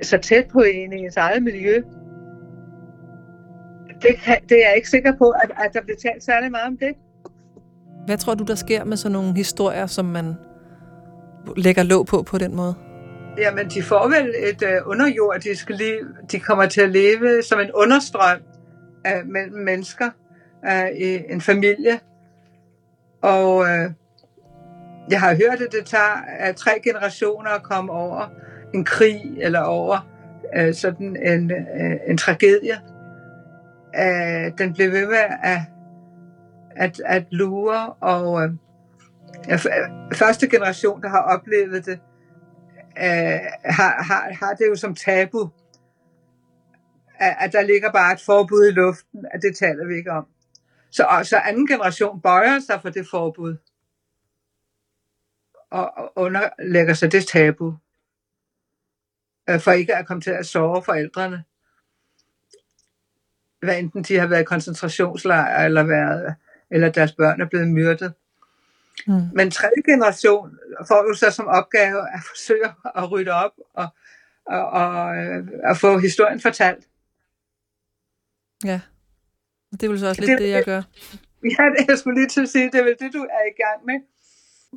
så 0.03 0.19
tæt 0.19 0.49
på 0.53 0.61
en 0.61 0.93
i 0.93 0.97
ens 0.97 1.17
eget 1.17 1.43
miljø, 1.43 1.83
det, 4.03 4.17
kan, 4.25 4.37
det 4.49 4.65
er 4.65 4.69
jeg 4.69 4.77
ikke 4.77 4.91
sikker 4.91 5.13
på, 5.19 5.31
at, 5.31 5.51
at 5.65 5.75
der 5.75 5.81
bliver 5.83 5.97
talt 5.97 6.25
særlig 6.25 6.51
meget 6.51 6.67
om 6.67 6.77
det. 6.77 6.95
Hvad 8.07 8.19
tror 8.19 8.35
du, 8.35 8.45
der 8.45 8.55
sker 8.55 8.85
med 8.85 8.97
sådan 8.97 9.13
nogle 9.13 9.35
historier, 9.37 9.87
som 9.87 10.05
man 10.05 10.35
lægger 11.57 11.83
låg 11.83 12.07
på 12.07 12.23
på 12.23 12.39
den 12.39 12.57
måde? 12.57 12.75
Jamen, 13.39 13.69
de 13.69 13.83
får 13.83 14.09
vel 14.09 14.35
et 14.51 14.63
øh, 14.63 14.81
underjordisk 14.87 15.71
liv. 15.71 16.07
De 16.33 16.41
kommer 16.41 16.67
til 16.67 16.81
at 16.81 16.91
leve 16.91 17.43
som 17.43 17.61
en 17.61 17.71
understrøm 17.75 18.39
af 19.05 19.25
mellem 19.25 19.65
mennesker 19.65 20.11
af 20.63 20.93
i 20.97 21.33
en 21.33 21.41
familie. 21.41 22.01
Og 23.23 23.65
øh, 23.65 23.91
jeg 25.11 25.21
har 25.21 25.35
hørt, 25.35 25.61
at 25.61 25.73
det 25.73 25.87
tager 25.87 26.23
at 26.39 26.57
tre 26.57 26.71
generationer 26.85 27.51
at 27.51 27.63
komme 27.63 27.93
over 27.93 28.29
en 28.75 28.85
krig 28.85 29.23
eller 29.37 29.61
over 29.61 30.13
øh, 30.57 30.75
sådan 30.75 31.17
en, 31.17 31.51
øh, 31.51 31.97
en 32.07 32.17
tragedie. 32.17 32.81
Øh, 33.99 34.59
den 34.59 34.75
blev 34.75 34.93
ved 34.93 35.07
med 35.07 35.25
at, 35.43 35.61
at, 36.77 37.01
at 37.07 37.25
lure, 37.31 37.93
og 37.93 38.43
øh, 38.43 38.51
øh, 39.51 39.59
første 40.15 40.49
generation, 40.49 41.03
der 41.03 41.09
har 41.09 41.21
oplevet 41.23 41.87
det, 41.87 42.01
øh, 42.99 43.41
har, 43.65 44.03
har, 44.03 44.33
har 44.41 44.55
det 44.55 44.67
jo 44.69 44.77
som 44.77 44.95
tabu, 44.95 45.51
at, 47.19 47.37
at 47.41 47.53
der 47.53 47.63
ligger 47.63 47.93
bare 47.93 48.13
et 48.13 48.21
forbud 48.21 48.67
i 48.67 48.71
luften, 48.71 49.27
at 49.31 49.43
det 49.43 49.57
taler 49.57 49.87
vi 49.87 49.95
ikke 49.95 50.11
om. 50.11 50.27
Så, 50.91 51.05
og, 51.05 51.27
så 51.27 51.37
anden 51.37 51.67
generation 51.67 52.21
bøjer 52.21 52.59
sig 52.59 52.83
for 52.83 52.91
det 52.91 53.07
forbud, 53.11 53.57
og, 55.71 55.93
og 55.97 56.13
underlægger 56.17 56.95
sig 56.95 57.13
det 57.13 57.27
tabu, 57.27 57.69
øh, 57.69 57.75
for 59.61 59.73
ikke 59.73 59.95
at 59.95 60.07
komme 60.07 60.21
til 60.21 60.31
at 60.31 60.47
sove 60.47 60.83
forældrene. 60.83 61.45
Hvad 63.61 63.79
enten 63.79 64.03
de 64.03 64.19
har 64.19 64.27
været 64.27 64.41
i 64.41 64.45
koncentrationslejr, 64.45 65.65
eller, 65.65 65.83
været, 65.83 66.35
eller 66.71 66.91
deres 66.91 67.13
børn 67.13 67.41
er 67.41 67.47
blevet 67.47 67.69
myrdet. 67.69 68.15
Mm. 69.07 69.23
Men 69.35 69.51
tredje 69.51 69.83
generation 69.85 70.59
får 70.89 71.09
jo 71.09 71.15
så 71.15 71.31
som 71.31 71.47
opgave 71.47 72.01
at 72.15 72.21
forsøge 72.31 72.69
at 72.97 73.11
rydde 73.11 73.31
op 73.31 73.53
og, 73.75 73.87
og, 74.47 74.71
og 74.71 75.17
øh, 75.17 75.49
at 75.65 75.77
få 75.77 75.99
historien 75.99 76.41
fortalt. 76.41 76.89
Ja, 78.65 78.81
det 79.73 79.83
er 79.83 79.89
vel 79.89 80.01
så 80.01 80.09
også 80.09 80.21
det, 80.21 80.29
lidt 80.29 80.39
det, 80.39 80.51
jeg 80.51 80.65
gør. 80.65 80.83
Ja, 81.59 81.65
det, 81.79 81.89
jeg 81.89 81.99
skulle 81.99 82.21
lige 82.21 82.29
til 82.29 82.43
at 82.43 82.49
sige, 82.49 82.65
det 82.65 82.75
er 82.75 82.85
vel 82.85 82.97
det, 83.01 83.13
du 83.13 83.19
er 83.19 83.45
i 83.49 83.63
gang 83.63 83.87
med. 83.87 84.01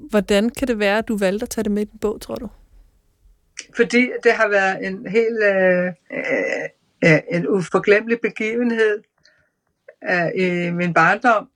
Hvordan 0.09 0.49
kan 0.49 0.67
det 0.67 0.79
være, 0.79 0.97
at 0.97 1.07
du 1.07 1.17
valgte 1.17 1.43
at 1.43 1.49
tage 1.49 1.63
det 1.63 1.71
med 1.71 1.81
i 1.81 1.85
din 1.85 1.99
bog, 1.99 2.21
tror 2.21 2.35
du? 2.35 2.49
Fordi 3.75 4.09
det 4.23 4.31
har 4.31 4.47
været 4.47 4.87
en 4.87 5.07
helt 5.07 5.43
øh, 5.43 5.85
øh, 6.11 7.13
øh, 7.13 7.19
en 7.31 7.47
uforglemmelig 7.47 8.19
begivenhed 8.21 9.03
øh, 10.09 10.27
i 10.35 10.71
min 10.71 10.93
barndom. 10.93 11.49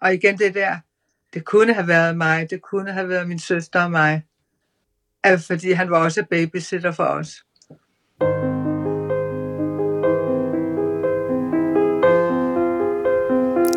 Og 0.00 0.14
igen 0.14 0.38
det 0.38 0.54
der, 0.54 0.76
det 1.34 1.44
kunne 1.44 1.74
have 1.74 1.88
været 1.88 2.16
mig, 2.16 2.50
det 2.50 2.62
kunne 2.62 2.92
have 2.92 3.08
været 3.08 3.28
min 3.28 3.38
søster 3.38 3.82
og 3.84 3.90
mig. 3.90 4.22
Altså, 5.22 5.46
fordi 5.46 5.72
han 5.72 5.90
var 5.90 5.98
også 5.98 6.24
babysitter 6.30 6.92
for 6.92 7.04
os. 7.04 7.44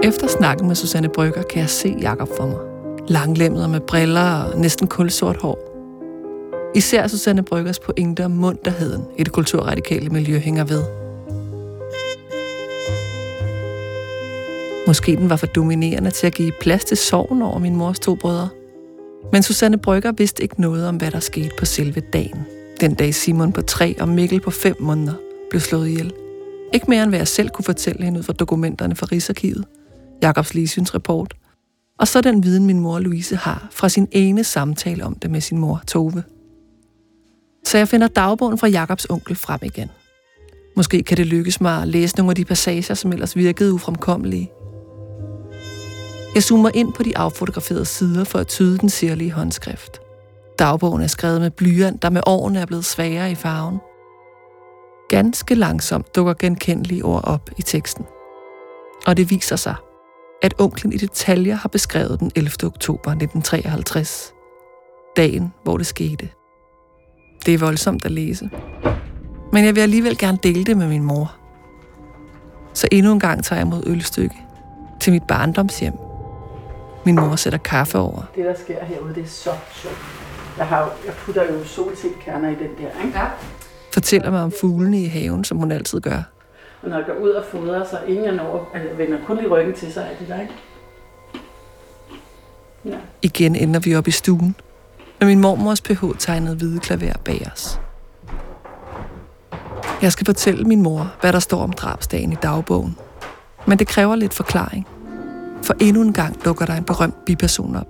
Efter 0.04 0.28
snakken 0.28 0.68
med 0.68 0.76
Susanne 0.76 1.10
Brygger 1.10 1.44
kan 1.44 1.62
jeg 1.62 1.70
se 1.70 1.96
Jakob 2.02 2.28
for 2.38 2.48
mig. 2.48 2.60
Langlemmet 3.10 3.70
med 3.70 3.80
briller 3.80 4.44
og 4.44 4.60
næsten 4.60 4.88
kulsort 4.88 5.38
hår. 5.38 5.73
Især 6.76 7.08
Susanne 7.08 7.44
Bryggers 7.44 7.80
pointer 7.80 8.26
om 8.26 8.32
munterheden 8.32 9.04
i 9.18 9.24
det 9.24 9.32
kulturradikale 9.32 10.10
miljø 10.10 10.38
hænger 10.38 10.64
ved. 10.64 10.84
Måske 14.88 15.16
den 15.16 15.30
var 15.30 15.36
for 15.36 15.48
dominerende 15.48 16.12
til 16.12 16.28
at 16.28 16.34
give 16.34 16.52
plads 16.62 16.86
til 16.86 16.98
sorgen 16.98 17.42
over 17.42 17.60
min 17.60 17.76
mors 17.76 18.00
to 18.00 18.16
brødre. 18.16 18.50
Men 19.32 19.44
Susanne 19.44 19.78
Brygger 19.78 20.12
vidste 20.12 20.44
ikke 20.44 20.62
noget 20.62 20.88
om, 20.88 20.96
hvad 20.96 21.12
der 21.12 21.20
skete 21.20 21.50
på 21.60 21.66
selve 21.66 22.02
dagen. 22.14 22.46
Den 22.80 22.94
dag 22.94 23.16
Simon 23.16 23.52
på 23.52 23.62
tre 23.62 23.96
og 24.00 24.10
Mikkel 24.10 24.42
på 24.42 24.52
fem 24.52 24.76
måneder 24.80 25.14
blev 25.50 25.60
slået 25.62 25.88
ihjel. 25.88 26.14
Ikke 26.74 26.86
mere 26.90 27.04
end 27.04 27.12
hvad 27.12 27.20
jeg 27.20 27.28
selv 27.28 27.50
kunne 27.50 27.66
fortælle 27.66 28.04
hende 28.04 28.20
ud 28.20 28.24
fra 28.24 28.34
dokumenterne 28.34 28.96
fra 28.96 29.08
Rigsarkivet, 29.12 29.66
Jakobs 30.22 30.54
Lisyns 30.54 30.94
rapport, 30.94 31.34
og 32.00 32.08
så 32.08 32.22
den 32.22 32.44
viden, 32.44 32.66
min 32.66 32.80
mor 32.80 33.00
Louise 33.00 33.36
har 33.36 33.68
fra 33.72 33.90
sin 33.90 34.08
ene 34.12 34.44
samtale 34.44 35.06
om 35.06 35.16
det 35.16 35.32
med 35.32 35.42
sin 35.42 35.58
mor 35.58 35.82
Tove. 35.88 36.24
Så 37.66 37.78
jeg 37.78 37.88
finder 37.88 38.08
dagbogen 38.08 38.58
fra 38.58 38.68
Jakobs 38.68 39.08
onkel 39.10 39.36
frem 39.36 39.60
igen. 39.64 39.90
Måske 40.76 41.04
kan 41.04 41.18
det 41.18 41.26
lykkes 41.26 41.62
mig 41.62 41.82
at 41.82 41.88
læse 41.88 42.18
nogle 42.18 42.32
af 42.32 42.36
de 42.36 42.46
passager, 42.46 42.94
som 42.94 43.12
ellers 43.14 43.36
virkede 43.36 43.74
ufremkommelige. 43.74 44.52
Jeg 46.36 46.44
zoomer 46.44 46.70
ind 46.74 46.94
på 46.94 47.04
de 47.04 47.18
affotograferede 47.18 47.86
sider 47.86 48.24
for 48.24 48.40
at 48.40 48.48
tyde 48.48 48.78
den 48.78 48.90
sirlige 48.90 49.32
håndskrift. 49.32 50.02
Dagbogen 50.60 51.02
er 51.02 51.08
skrevet 51.08 51.42
med 51.42 51.52
blyant, 51.52 52.02
der 52.02 52.10
med 52.10 52.22
årene 52.26 52.60
er 52.60 52.66
blevet 52.66 52.86
svagere 52.86 53.32
i 53.32 53.36
farven. 53.36 53.80
Ganske 55.10 55.56
langsomt 55.56 56.16
dukker 56.16 56.34
genkendelige 56.34 57.06
ord 57.06 57.24
op 57.24 57.50
i 57.58 57.62
teksten. 57.62 58.06
Og 59.06 59.18
det 59.18 59.30
viser 59.30 59.56
sig, 59.56 59.76
at 60.42 60.54
onklen 60.58 60.94
i 60.94 60.98
detaljer 60.98 61.56
har 61.56 61.70
beskrevet 61.70 62.20
den 62.20 62.32
11. 62.36 62.52
oktober 62.64 63.12
1953. 63.12 64.34
Dagen, 65.18 65.54
hvor 65.64 65.78
det 65.78 65.86
skete. 65.86 66.30
Det 67.46 67.54
er 67.54 67.58
voldsomt 67.58 68.06
at 68.06 68.12
læse. 68.12 68.50
Men 69.54 69.66
jeg 69.66 69.76
vil 69.76 69.82
alligevel 69.82 70.18
gerne 70.18 70.38
dele 70.44 70.64
det 70.64 70.78
med 70.78 70.88
min 70.88 71.04
mor. 71.04 71.36
Så 72.74 72.88
endnu 72.92 73.12
en 73.12 73.20
gang 73.20 73.44
tager 73.44 73.60
jeg 73.60 73.68
mod 73.68 73.84
ølstykke 73.86 74.36
til 75.00 75.14
mit 75.14 75.24
barndomshjem. 75.24 75.94
Min 77.06 77.16
mor 77.16 77.36
sætter 77.36 77.60
kaffe 77.60 78.00
over. 78.00 78.22
Det, 78.36 78.46
der 78.46 78.56
sker 78.64 78.86
herude, 78.86 79.16
det 79.16 79.24
er 79.24 79.28
så 79.28 79.52
sjovt. 79.72 79.98
Jeg, 80.58 80.68
har, 80.68 80.92
jeg 81.06 81.14
putter 81.14 81.44
jo 81.54 81.64
solsikkerner 81.66 82.50
i 82.50 82.56
den 82.56 82.70
der, 82.78 83.06
ikke? 83.06 83.20
Ja. 83.20 83.26
Fortæller 83.94 84.32
mig 84.32 84.44
om 84.44 84.52
fuglene 84.62 85.02
i 85.02 85.06
haven, 85.06 85.44
som 85.44 85.58
hun 85.58 85.72
altid 85.72 86.02
gør. 86.02 86.24
Og 86.82 86.90
når 86.90 86.98
jeg 86.98 87.06
går 87.06 87.14
ud 87.14 87.30
og 87.30 87.46
fodrer, 87.52 87.86
så 87.86 87.98
ingen 88.08 88.26
jeg 88.26 88.34
når, 88.34 88.72
altså, 88.74 88.96
vender 88.98 89.18
kun 89.28 89.38
lige 89.38 89.50
ryggen 89.50 89.74
til, 89.74 89.94
så 89.94 90.02
er 90.02 90.16
det 90.20 90.28
der, 90.28 90.42
ikke? 90.42 90.54
Ja. 92.86 92.98
Igen 93.22 93.56
ender 93.56 93.80
vi 93.80 93.96
op 93.96 94.08
i 94.08 94.12
stuen, 94.12 94.56
når 95.24 95.28
min 95.28 95.40
mormors 95.40 95.82
ph 95.82 96.04
tegnede 96.20 96.56
hvide 96.56 96.80
klaver 96.80 97.14
bag 97.26 97.48
os. 97.54 97.80
Jeg 100.02 100.12
skal 100.12 100.26
fortælle 100.26 100.64
min 100.64 100.82
mor, 100.82 101.14
hvad 101.22 101.34
der 101.34 101.40
står 101.40 101.62
om 101.62 101.74
drabsdagen 101.74 102.32
i 102.32 102.36
dagbogen. 102.36 102.96
Men 103.68 103.80
det 103.80 103.88
kræver 103.88 104.16
lidt 104.16 104.34
forklaring. 104.34 104.88
For 105.62 105.74
endnu 105.82 106.02
en 106.02 106.14
gang 106.14 106.46
dukker 106.46 106.66
der 106.66 106.74
en 106.74 106.84
berømt 106.84 107.26
biperson 107.26 107.76
op. 107.76 107.88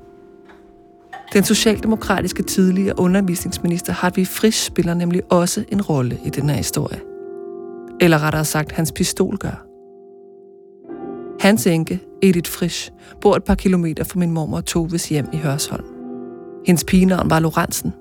Den 1.34 1.44
socialdemokratiske 1.44 2.44
tidligere 2.44 3.00
undervisningsminister 3.00 3.94
Hartwig 3.94 4.28
Frisch 4.28 4.68
spiller 4.68 4.94
nemlig 4.94 5.22
også 5.30 5.64
en 5.70 5.82
rolle 5.82 6.20
i 6.26 6.30
den 6.30 6.50
her 6.50 6.58
historie. 6.58 7.00
Eller 8.02 8.24
rettere 8.24 8.46
sagt, 8.46 8.72
hans 8.72 8.92
pistol 8.92 9.38
gør. 9.38 9.66
Hans 11.40 11.68
enke, 11.68 12.00
Edith 12.22 12.52
Frisch, 12.52 12.92
bor 13.22 13.36
et 13.36 13.44
par 13.44 13.56
kilometer 13.56 14.04
fra 14.04 14.20
min 14.20 14.32
mormor 14.32 14.62
Toves 14.62 15.10
hjem 15.10 15.28
i 15.34 15.38
Hørsholm. 15.38 15.93
Hendes 16.66 16.84
pigenavn 16.84 17.30
var 17.30 17.40
Lorentzen, 17.40 17.94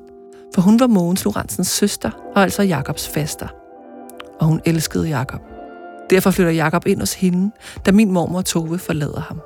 for 0.55 0.63
hun 0.63 0.81
var 0.81 0.87
Mogens 0.87 1.25
Lorentzens 1.25 1.69
søster 1.69 2.11
og 2.35 2.43
altså 2.43 2.63
Jakobs 2.63 3.09
faster. 3.09 3.49
Og 4.41 4.47
hun 4.47 4.61
elskede 4.65 5.09
Jakob. 5.09 5.41
Derfor 6.11 6.31
flytter 6.31 6.53
Jakob 6.53 6.87
ind 6.87 6.99
hos 6.99 7.15
hende, 7.15 7.51
da 7.87 7.93
min 7.93 8.13
mormor 8.13 8.43
Tove 8.43 8.79
forlader 8.79 9.21
ham. 9.21 9.41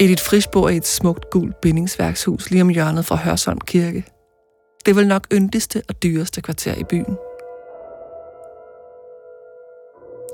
Edith 0.00 0.22
Frisch 0.22 0.50
bor 0.50 0.68
i 0.68 0.76
et 0.76 0.86
smukt 0.86 1.30
gult 1.30 1.60
bindingsværkshus 1.60 2.50
lige 2.50 2.62
om 2.62 2.68
hjørnet 2.68 3.06
fra 3.06 3.16
Hørsholm 3.16 3.60
Kirke. 3.60 4.04
Det 4.84 4.90
er 4.90 4.94
vel 4.94 5.08
nok 5.08 5.26
yndigste 5.32 5.82
og 5.88 6.02
dyreste 6.02 6.40
kvarter 6.40 6.74
i 6.74 6.84
byen. 6.84 7.16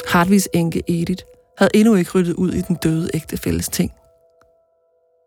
Hartvigs 0.08 0.48
enke 0.52 0.82
Edith 0.88 1.24
havde 1.58 1.70
endnu 1.74 1.94
ikke 1.94 2.10
ryddet 2.14 2.34
ud 2.34 2.52
i 2.52 2.60
den 2.60 2.76
døde 2.76 3.10
ægtefælles 3.14 3.68
ting. 3.68 3.92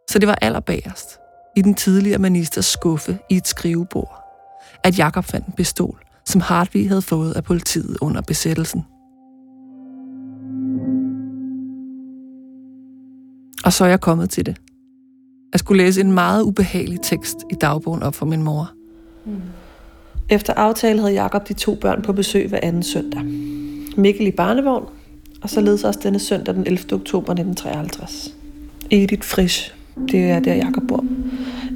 Så 0.09 0.19
det 0.19 0.27
var 0.27 0.37
allerbagerst, 0.41 1.19
i 1.55 1.61
den 1.61 1.73
tidligere 1.73 2.19
ministers 2.19 2.65
skuffe 2.65 3.19
i 3.29 3.35
et 3.35 3.47
skrivebord, 3.47 4.21
at 4.83 4.99
Jakob 4.99 5.25
fandt 5.25 5.47
en 5.47 5.53
pistol, 5.53 5.99
som 6.25 6.41
Hartvig 6.41 6.89
havde 6.89 7.01
fået 7.01 7.33
af 7.33 7.43
politiet 7.43 7.97
under 8.01 8.21
besættelsen. 8.21 8.81
Og 13.65 13.73
så 13.73 13.83
er 13.83 13.89
jeg 13.89 14.01
kommet 14.01 14.29
til 14.29 14.45
det. 14.45 14.61
Jeg 15.53 15.59
skulle 15.59 15.83
læse 15.83 16.01
en 16.01 16.11
meget 16.11 16.43
ubehagelig 16.43 17.01
tekst 17.01 17.37
i 17.51 17.55
dagbogen 17.55 18.03
op 18.03 18.15
for 18.15 18.25
min 18.25 18.43
mor. 18.43 18.71
Mm. 19.25 19.41
Efter 20.29 20.53
aftale 20.53 20.99
havde 20.99 21.13
Jakob 21.13 21.47
de 21.47 21.53
to 21.53 21.75
børn 21.75 22.01
på 22.01 22.13
besøg 22.13 22.49
hver 22.49 22.59
anden 22.63 22.83
søndag. 22.83 23.21
Mikkel 23.97 24.27
i 24.27 24.31
barnevogn, 24.31 24.85
og 25.41 25.49
således 25.49 25.83
også 25.83 25.99
denne 26.03 26.19
søndag 26.19 26.55
den 26.55 26.67
11. 26.67 26.93
oktober 26.93 27.31
1953. 27.33 28.35
Edith 28.91 29.27
Frisch, 29.27 29.75
det 30.11 30.29
er 30.29 30.39
der 30.39 30.53
Jakob 30.53 30.83
bor. 30.87 31.05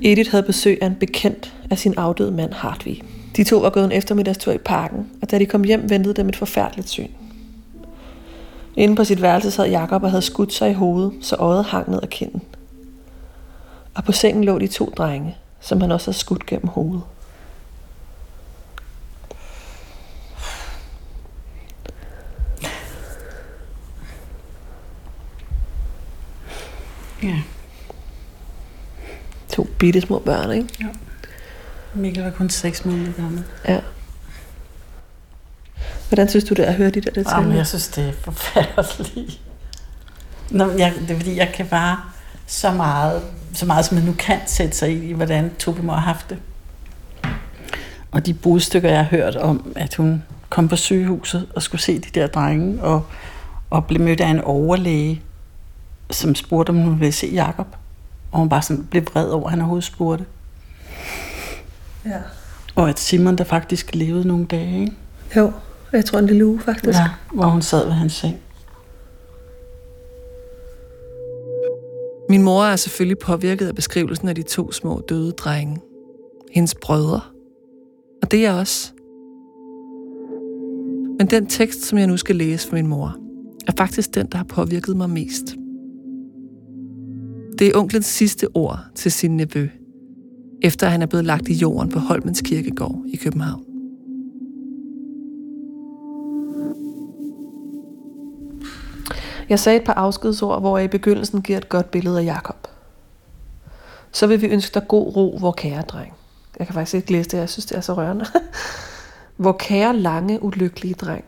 Edith 0.03 0.31
havde 0.31 0.43
besøg 0.43 0.77
af 0.81 0.88
en 0.88 0.95
bekendt 0.95 1.53
af 1.69 1.77
sin 1.77 1.93
afdøde 1.97 2.31
mand 2.31 2.53
Hartvig. 2.53 3.03
De 3.36 3.43
to 3.43 3.58
var 3.58 3.69
gået 3.69 3.86
en 3.86 3.91
eftermiddagstur 3.91 4.51
i 4.53 4.58
parken, 4.58 5.10
og 5.21 5.31
da 5.31 5.39
de 5.39 5.45
kom 5.45 5.63
hjem, 5.63 5.89
ventede 5.89 6.13
dem 6.13 6.29
et 6.29 6.36
forfærdeligt 6.36 6.89
syn. 6.89 7.08
Inde 8.75 8.95
på 8.95 9.03
sit 9.03 9.21
værelse 9.21 9.51
sad 9.51 9.67
Jakob 9.67 10.03
og 10.03 10.10
havde 10.10 10.21
skudt 10.21 10.53
sig 10.53 10.69
i 10.69 10.73
hovedet, 10.73 11.13
så 11.21 11.36
øjet 11.36 11.65
hang 11.65 11.89
ned 11.89 11.99
ad 12.03 12.08
kinden. 12.08 12.41
Og 13.95 14.03
på 14.03 14.12
sengen 14.12 14.43
lå 14.43 14.60
de 14.60 14.67
to 14.67 14.93
drenge, 14.97 15.38
som 15.62 15.81
han 15.81 15.91
også 15.91 16.08
havde 16.08 16.17
skudt 16.17 16.45
gennem 16.45 16.67
hovedet. 16.67 17.01
Ja. 27.23 27.41
Bitte 29.77 30.01
små 30.01 30.19
børn, 30.19 30.51
ikke? 30.51 30.69
ja. 30.81 30.85
Mikkel 31.93 32.23
var 32.23 32.31
kun 32.31 32.49
6 32.49 32.85
måneder 32.85 33.11
gammel. 33.11 33.43
Ja. 33.67 33.79
Hvordan 36.09 36.29
synes 36.29 36.43
du 36.43 36.53
det 36.53 36.65
er 36.65 36.69
at 36.69 36.75
høre 36.75 36.89
de 36.89 37.01
der 37.01 37.11
Jamen, 37.15 37.25
detaljer? 37.25 37.55
jeg 37.55 37.67
synes, 37.67 37.88
det 37.88 38.07
er 38.07 38.11
forfærdeligt. 38.21 39.39
Nå, 40.49 40.71
jeg, 40.71 40.93
det 41.01 41.11
er 41.11 41.15
fordi, 41.15 41.38
jeg 41.38 41.51
kan 41.55 41.65
bare 41.65 41.97
så 42.47 42.71
meget, 42.71 43.21
så 43.53 43.65
meget 43.65 43.85
som 43.85 43.95
man 43.97 44.03
nu 44.03 44.13
kan 44.19 44.39
sætte 44.47 44.77
sig 44.77 45.03
i, 45.03 45.11
hvordan 45.11 45.51
Tobi 45.59 45.81
må 45.81 45.93
have 45.93 46.01
haft 46.01 46.29
det. 46.29 46.38
Og 48.11 48.25
de 48.25 48.33
budstykker, 48.33 48.89
jeg 48.89 48.97
har 48.97 49.17
hørt 49.17 49.35
om, 49.35 49.73
at 49.75 49.95
hun 49.95 50.23
kom 50.49 50.67
på 50.67 50.75
sygehuset 50.75 51.47
og 51.55 51.61
skulle 51.61 51.81
se 51.81 51.99
de 51.99 52.19
der 52.19 52.27
drenge, 52.27 52.83
og, 52.83 53.05
og 53.69 53.85
blev 53.85 54.01
mødt 54.01 54.21
af 54.21 54.27
en 54.27 54.41
overlæge, 54.41 55.21
som 56.11 56.35
spurgte, 56.35 56.69
om 56.69 56.77
hun 56.81 56.99
ville 56.99 57.11
se 57.11 57.27
Jakob. 57.27 57.75
Og 58.36 58.39
hun 58.39 58.50
bare 58.50 58.62
sådan 58.62 58.88
blev 58.91 59.04
vred 59.13 59.30
over, 59.30 59.45
at 59.45 59.50
han 59.50 59.60
overhovedet 59.60 59.84
spurgte. 59.84 60.26
Ja. 62.06 62.19
Og 62.76 62.89
at 62.89 63.00
Simon 63.00 63.36
der 63.36 63.43
faktisk 63.43 63.95
levede 63.95 64.28
nogle 64.28 64.45
dage, 64.45 64.80
ikke? 64.80 64.93
Jo, 65.36 65.52
jeg 65.93 66.06
tror 66.06 66.19
en 66.19 66.26
lille 66.26 66.45
uge 66.45 66.60
faktisk. 66.60 67.00
Ja, 67.00 67.10
hvor 67.34 67.45
hun 67.45 67.62
sad 67.62 67.86
ved 67.86 67.93
hans 67.93 68.13
seng. 68.13 68.36
Min 72.30 72.43
mor 72.43 72.63
er 72.63 72.76
selvfølgelig 72.76 73.19
påvirket 73.19 73.67
af 73.67 73.76
beskrivelsen 73.76 74.28
af 74.28 74.36
de 74.36 74.43
to 74.43 74.71
små 74.71 75.02
døde 75.10 75.32
drenge. 75.32 75.82
Hendes 76.52 76.76
brødre. 76.76 77.21
Og 78.21 78.32
det 78.32 78.39
er 78.45 78.52
jeg 78.52 78.60
også. 78.60 78.91
Men 81.17 81.28
den 81.28 81.48
tekst, 81.48 81.86
som 81.86 81.98
jeg 81.98 82.08
nu 82.08 82.17
skal 82.17 82.36
læse 82.36 82.67
for 82.67 82.76
min 82.76 82.88
mor, 82.88 83.15
er 83.67 83.71
faktisk 83.78 84.15
den, 84.15 84.28
der 84.32 84.38
har 84.38 84.45
påvirket 84.45 84.98
mig 84.98 85.10
mest. 85.10 85.45
Det 87.59 87.67
er 87.67 87.77
onklens 87.79 88.05
sidste 88.05 88.47
ord 88.53 88.79
til 88.95 89.11
sin 89.11 89.37
nevø, 89.37 89.69
efter 90.61 90.87
han 90.87 91.01
er 91.01 91.05
blevet 91.05 91.25
lagt 91.25 91.47
i 91.47 91.53
jorden 91.53 91.91
på 91.91 91.99
Holmens 91.99 92.41
Kirkegård 92.41 93.01
i 93.07 93.17
København. 93.17 93.63
Jeg 99.49 99.59
sagde 99.59 99.79
et 99.79 99.85
par 99.85 99.93
afskedsord, 99.93 100.59
hvor 100.59 100.77
jeg 100.77 100.85
i 100.85 100.87
begyndelsen 100.87 101.41
giver 101.41 101.57
et 101.57 101.69
godt 101.69 101.91
billede 101.91 102.19
af 102.19 102.25
Jakob. 102.25 102.67
Så 104.11 104.27
vil 104.27 104.41
vi 104.41 104.47
ønske 104.47 104.73
dig 104.73 104.87
god 104.87 105.15
ro, 105.15 105.37
hvor 105.37 105.51
kære 105.51 105.81
dreng. 105.81 106.13
Jeg 106.59 106.67
kan 106.67 106.73
faktisk 106.73 106.95
ikke 106.95 107.11
læse 107.11 107.29
det, 107.29 107.37
jeg 107.37 107.49
synes, 107.49 107.65
det 107.65 107.77
er 107.77 107.81
så 107.81 107.93
rørende. 107.93 108.25
hvor 109.37 109.51
kære, 109.51 109.97
lange, 109.97 110.43
ulykkelige 110.43 110.93
dreng. 110.93 111.23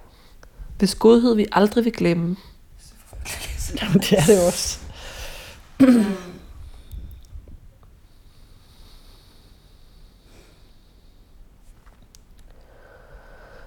Hvis 0.78 0.96
godhed 0.96 1.36
vi 1.36 1.46
aldrig 1.52 1.86
vil 1.86 1.94
glemme. 1.94 2.36
Jamen, 3.82 4.00
det 4.10 4.12
er 4.12 4.24
det 4.26 4.48
også. 4.48 4.87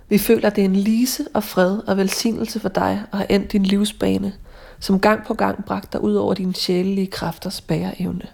Vi 0.08 0.18
føler, 0.18 0.50
det 0.50 0.62
er 0.62 0.64
en 0.64 0.76
lise 0.76 1.26
og 1.34 1.44
fred 1.44 1.78
og 1.86 1.96
velsignelse 1.96 2.60
for 2.60 2.68
dig 2.68 3.04
at 3.12 3.18
have 3.18 3.30
endt 3.32 3.52
din 3.52 3.62
livsbane, 3.62 4.32
som 4.80 5.00
gang 5.00 5.26
på 5.26 5.34
gang 5.34 5.64
bragte 5.64 5.88
dig 5.92 6.00
ud 6.00 6.14
over 6.14 6.34
dine 6.34 6.54
sjælelige 6.54 7.06
kræfters 7.06 7.60
bæreevne. 7.60 8.26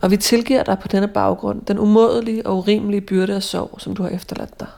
Og 0.00 0.10
vi 0.10 0.16
tilgiver 0.16 0.62
dig 0.62 0.78
på 0.78 0.88
denne 0.88 1.08
baggrund 1.08 1.64
den 1.64 1.78
umådelige 1.78 2.46
og 2.46 2.56
urimelige 2.56 3.00
byrde 3.00 3.34
af 3.34 3.42
sorg, 3.42 3.80
som 3.80 3.96
du 3.96 4.02
har 4.02 4.10
efterladt 4.10 4.60
dig. 4.60 4.68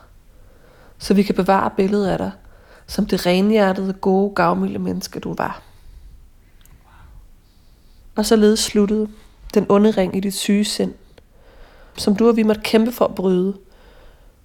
Så 0.97 1.13
vi 1.13 1.23
kan 1.23 1.35
bevare 1.35 1.71
billedet 1.77 2.07
af 2.07 2.17
dig, 2.17 2.31
som 2.87 3.05
det 3.05 3.25
renhjertede, 3.25 3.93
gode, 3.93 4.35
gavmilde 4.35 4.79
menneske, 4.79 5.19
du 5.19 5.33
var. 5.33 5.61
Og 8.15 8.25
således 8.25 8.59
sluttede 8.59 9.09
den 9.53 9.65
onde 9.69 9.91
ring 9.91 10.15
i 10.15 10.19
dit 10.19 10.33
syge 10.33 10.65
sind, 10.65 10.93
som 11.97 12.15
du 12.15 12.27
og 12.27 12.35
vi 12.35 12.43
måtte 12.43 12.61
kæmpe 12.61 12.91
for 12.91 13.05
at 13.05 13.15
bryde, 13.15 13.57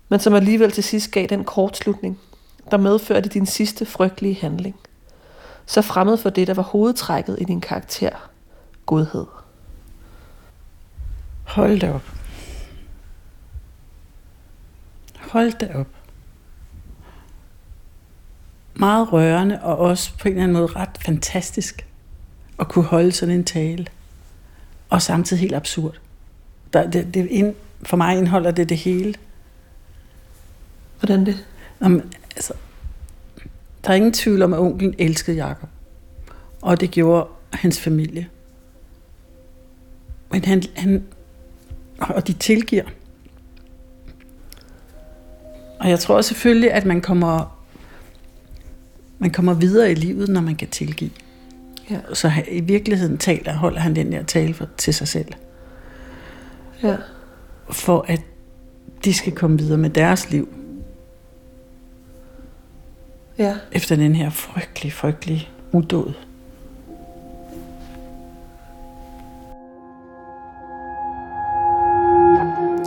men 0.08 0.20
som 0.20 0.34
alligevel 0.34 0.70
til 0.70 0.84
sidst 0.84 1.10
gav 1.10 1.26
den 1.26 1.44
kortslutning, 1.44 2.20
der 2.70 2.76
medførte 2.76 3.28
din 3.28 3.46
sidste 3.46 3.86
frygtelige 3.86 4.34
handling. 4.34 4.76
Så 5.66 5.82
fremmed 5.82 6.16
for 6.16 6.30
det, 6.30 6.46
der 6.46 6.54
var 6.54 6.62
hovedtrækket 6.62 7.36
i 7.40 7.44
din 7.44 7.60
karakter, 7.60 8.30
godhed. 8.86 9.26
Hold 11.44 11.80
da 11.80 11.92
op. 11.92 12.12
Hold 15.18 15.52
da 15.58 15.78
op. 15.78 16.01
Meget 18.82 19.12
rørende, 19.12 19.62
og 19.62 19.78
også 19.78 20.18
på 20.18 20.28
en 20.28 20.32
eller 20.32 20.42
anden 20.42 20.56
måde 20.56 20.66
ret 20.66 20.98
fantastisk 21.04 21.86
at 22.60 22.68
kunne 22.68 22.84
holde 22.84 23.12
sådan 23.12 23.34
en 23.34 23.44
tale. 23.44 23.86
Og 24.90 25.02
samtidig 25.02 25.40
helt 25.40 25.54
absurd. 25.54 25.98
Der, 26.72 26.90
det, 26.90 27.14
det, 27.14 27.26
ind, 27.26 27.54
for 27.82 27.96
mig 27.96 28.18
indeholder 28.18 28.50
det 28.50 28.68
det 28.68 28.76
hele. 28.76 29.14
Hvordan 30.98 31.26
det? 31.26 31.46
Om, 31.80 32.02
altså, 32.36 32.52
der 33.84 33.90
er 33.90 33.94
ingen 33.94 34.12
tvivl 34.12 34.42
om, 34.42 34.52
at 34.52 34.58
onklen 34.58 34.94
elskede 34.98 35.36
Jakob. 35.36 35.68
Og 36.62 36.80
det 36.80 36.90
gjorde 36.90 37.28
hans 37.52 37.80
familie. 37.80 38.28
Men 40.30 40.44
han, 40.44 40.62
han 40.76 41.04
og 42.00 42.26
de 42.26 42.32
tilgiver. 42.32 42.84
Og 45.80 45.90
jeg 45.90 45.98
tror 45.98 46.20
selvfølgelig, 46.20 46.72
at 46.72 46.84
man 46.84 47.00
kommer, 47.00 47.51
man 49.22 49.30
kommer 49.30 49.54
videre 49.54 49.92
i 49.92 49.94
livet, 49.94 50.28
når 50.28 50.40
man 50.40 50.56
kan 50.56 50.68
tilgive. 50.68 51.10
Ja. 51.90 51.98
Så 52.14 52.32
i 52.50 52.60
virkeligheden 52.60 53.18
taler, 53.18 53.52
holder 53.54 53.80
han 53.80 53.96
den 53.96 54.12
der 54.12 54.22
tale 54.22 54.54
for, 54.54 54.68
til 54.76 54.94
sig 54.94 55.08
selv. 55.08 55.32
Ja. 56.82 56.96
For 57.70 58.04
at 58.08 58.20
de 59.04 59.14
skal 59.14 59.32
komme 59.32 59.58
videre 59.58 59.78
med 59.78 59.90
deres 59.90 60.30
liv. 60.30 60.48
Ja. 63.38 63.56
Efter 63.72 63.96
den 63.96 64.14
her 64.14 64.30
frygtelige, 64.30 64.92
frygtelige 64.92 65.48
udåd. 65.72 66.14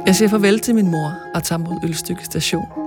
Jeg 0.06 0.15
siger 0.15 0.30
farvel 0.30 0.60
til 0.60 0.76
min 0.76 0.91
mor 0.91 1.13
og 1.36 1.43
tager 1.43 1.60
mod 1.60 1.80
Ølstykke 1.84 2.26
station. 2.26 2.85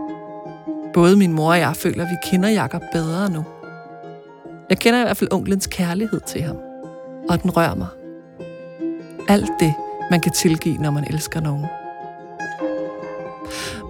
Både 0.95 1.17
min 1.17 1.33
mor 1.33 1.51
og 1.51 1.59
jeg 1.59 1.77
føler, 1.77 2.05
at 2.05 2.11
vi 2.11 2.31
kender 2.31 2.49
Jakob 2.49 2.83
bedre 2.93 3.31
nu. 3.31 3.45
Jeg 4.71 4.79
kender 4.79 5.01
i 5.01 5.03
hvert 5.03 5.17
fald 5.17 5.33
onklens 5.33 5.67
kærlighed 5.67 6.21
til 6.21 6.43
ham, 6.43 6.57
og 7.29 7.43
den 7.43 7.57
rører 7.57 7.75
mig. 7.75 7.87
Alt 9.29 9.51
det, 9.61 9.75
man 10.11 10.21
kan 10.21 10.33
tilgive, 10.33 10.79
når 10.79 10.91
man 10.91 11.05
elsker 11.11 11.41
nogen. 11.41 11.67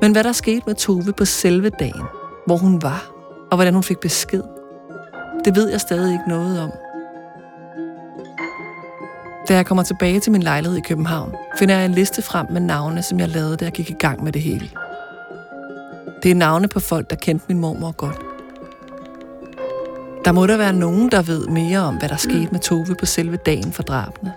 Men 0.01 0.13
hvad 0.13 0.25
der 0.25 0.33
skete 0.33 0.63
med 0.67 0.75
Tove 0.75 1.13
på 1.13 1.25
selve 1.25 1.71
dagen, 1.71 2.05
hvor 2.47 2.57
hun 2.57 2.83
var, 2.83 3.11
og 3.51 3.57
hvordan 3.57 3.75
hun 3.75 3.83
fik 3.83 3.99
besked, 3.99 4.43
det 5.45 5.57
ved 5.57 5.71
jeg 5.71 5.81
stadig 5.81 6.13
ikke 6.13 6.29
noget 6.29 6.61
om. 6.63 6.71
Da 9.49 9.55
jeg 9.55 9.67
kommer 9.67 9.85
tilbage 9.85 10.21
til 10.21 10.33
min 10.33 10.43
lejlighed 10.43 10.79
i 10.79 10.81
København, 10.81 11.35
finder 11.59 11.75
jeg 11.75 11.85
en 11.85 11.93
liste 11.93 12.23
frem 12.23 12.47
med 12.51 12.61
navne, 12.61 13.03
som 13.03 13.21
jeg 13.21 13.29
lavede, 13.29 13.57
da 13.57 13.65
jeg 13.65 13.73
gik 13.73 13.91
i 13.91 13.97
gang 13.99 14.25
med 14.25 14.33
det 14.33 14.43
hele. 14.43 14.71
Det 16.23 16.31
er 16.31 16.35
navne 16.35 16.69
på 16.69 16.81
folk, 16.81 17.11
der 17.11 17.17
kendte 17.17 17.45
min 17.49 17.59
mormor 17.59 17.93
godt. 17.93 18.19
Der 20.25 20.33
må 20.33 20.47
der 20.47 20.57
være 20.57 20.73
nogen, 20.73 21.11
der 21.11 21.23
ved 21.23 21.47
mere 21.47 21.79
om, 21.79 21.97
hvad 21.97 22.09
der 22.09 22.17
skete 22.17 22.49
med 22.53 22.61
Tove 22.61 22.97
på 22.99 23.07
selve 23.07 23.37
dagen 23.37 23.73
for 23.73 23.83
drabene. 23.83 24.33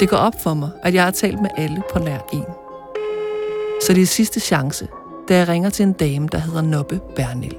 Det 0.00 0.08
går 0.08 0.16
op 0.16 0.40
for 0.42 0.54
mig, 0.54 0.70
at 0.82 0.94
jeg 0.94 1.04
har 1.04 1.10
talt 1.10 1.40
med 1.40 1.50
alle 1.56 1.82
på 1.92 1.98
nær 1.98 2.18
en. 2.32 2.44
Så 3.82 3.92
det 3.92 4.02
er 4.02 4.06
sidste 4.06 4.40
chance, 4.40 4.88
da 5.28 5.36
jeg 5.36 5.48
ringer 5.48 5.70
til 5.70 5.82
en 5.82 5.92
dame, 5.92 6.28
der 6.32 6.38
hedder 6.38 6.62
Nobbe 6.62 7.00
Bernil. 7.16 7.56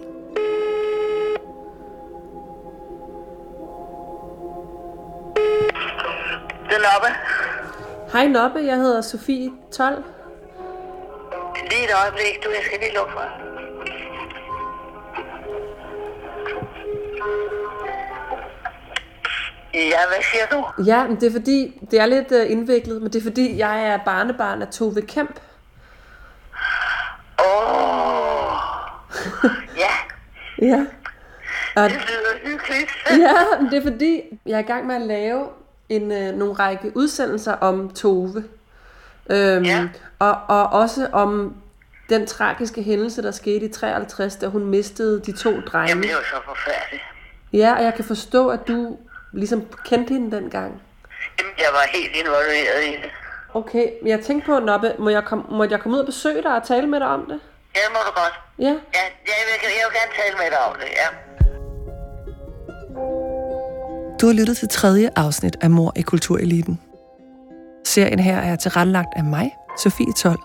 Det 6.67 6.75
er 6.75 6.93
Loppe. 6.93 7.07
Hej 8.11 8.27
Nobbe, 8.27 8.59
jeg 8.59 8.75
hedder 8.77 9.01
Sofie 9.01 9.49
12. 9.71 10.03
Lige 11.69 11.83
et 11.83 11.91
øjeblik, 12.03 12.43
du. 12.43 12.49
Jeg 12.49 12.63
skal 12.65 12.79
lige 12.79 12.93
lukke 12.93 13.11
for. 13.13 13.27
Ja, 19.73 19.99
hvad 20.07 20.23
siger 20.31 20.45
du? 20.51 20.83
Ja, 20.85 21.07
men 21.07 21.15
det 21.15 21.27
er 21.27 21.31
fordi, 21.31 21.81
det 21.91 21.99
er 21.99 22.05
lidt 22.05 22.31
uh, 22.31 22.51
indviklet, 22.51 23.01
men 23.01 23.13
det 23.13 23.19
er 23.19 23.23
fordi, 23.23 23.57
jeg 23.57 23.87
er 23.87 23.99
barnebarn 24.05 24.61
af 24.61 24.67
Tove 24.67 25.01
Kemp. 25.01 25.39
Åh. 27.39 28.51
Oh. 28.51 28.59
ja, 29.83 29.93
Ja. 30.61 30.85
Og, 31.75 31.89
det 31.89 31.97
lyder 31.97 32.37
hyggeligt. 32.43 32.91
ja, 33.25 33.61
men 33.61 33.71
det 33.71 33.77
er 33.77 33.91
fordi, 33.91 34.21
jeg 34.45 34.55
er 34.55 34.59
i 34.59 34.67
gang 34.67 34.87
med 34.87 34.95
at 34.95 35.01
lave 35.01 35.47
en, 35.89 36.11
øh, 36.11 36.35
nogle 36.35 36.53
række 36.53 36.91
udsendelser 36.95 37.53
om 37.53 37.89
Tove. 37.89 38.43
Øhm, 39.29 39.63
Ja. 39.65 39.87
og, 40.19 40.37
og 40.47 40.69
også 40.69 41.07
om 41.11 41.55
den 42.09 42.27
tragiske 42.27 42.83
hændelse, 42.83 43.21
der 43.21 43.31
skete 43.31 43.65
i 43.65 43.71
53, 43.71 44.35
da 44.35 44.47
hun 44.47 44.65
mistede 44.65 45.21
de 45.25 45.31
to 45.31 45.49
drenge. 45.61 45.89
Jamen, 45.89 46.03
det 46.03 46.11
var 46.11 46.23
så 46.23 46.41
forfærdeligt. 46.45 47.03
Ja, 47.53 47.73
og 47.77 47.83
jeg 47.83 47.93
kan 47.93 48.05
forstå, 48.05 48.49
at 48.49 48.67
du 48.67 48.97
ligesom 49.33 49.63
kendte 49.85 50.13
hende 50.13 50.35
dengang. 50.35 50.81
Jamen, 51.39 51.53
jeg 51.57 51.67
var 51.71 51.87
helt 51.93 52.15
involveret 52.15 52.83
i 52.87 52.91
det. 52.91 53.09
Okay, 53.53 53.87
men 54.01 54.07
jeg 54.11 54.19
tænkte 54.19 54.45
på, 54.45 54.59
Nobbe, 54.59 54.93
må 54.99 55.09
jeg, 55.09 55.23
kom, 55.25 55.45
må 55.51 55.63
jeg 55.63 55.79
komme 55.79 55.95
ud 55.97 55.99
og 56.01 56.05
besøge 56.05 56.43
dig 56.43 56.55
og 56.55 56.63
tale 56.67 56.87
med 56.87 56.99
dig 56.99 57.07
om 57.07 57.25
det? 57.25 57.39
Ja, 57.75 57.79
det 57.85 57.89
må 57.91 57.99
du 58.07 58.11
godt. 58.21 58.33
Ja. 58.59 58.63
Ja, 58.65 59.03
jeg 59.31 59.43
vil, 59.47 59.55
jeg 59.63 59.85
vil 59.89 59.95
gerne 59.99 60.13
tale 60.23 60.35
med 60.37 60.49
dig 60.51 60.59
om 60.69 60.75
det, 60.79 60.87
ja. 61.01 61.07
Du 64.21 64.25
har 64.25 64.33
lyttet 64.33 64.57
til 64.57 64.69
tredje 64.69 65.09
afsnit 65.15 65.55
af 65.61 65.69
Mor 65.69 65.93
i 65.95 66.01
Kultureliten. 66.01 66.79
Serien 67.85 68.19
her 68.19 68.37
er 68.37 68.55
tilrettelagt 68.55 69.09
af 69.15 69.23
mig, 69.23 69.51
Sofie 69.83 70.13
Tol, 70.13 70.37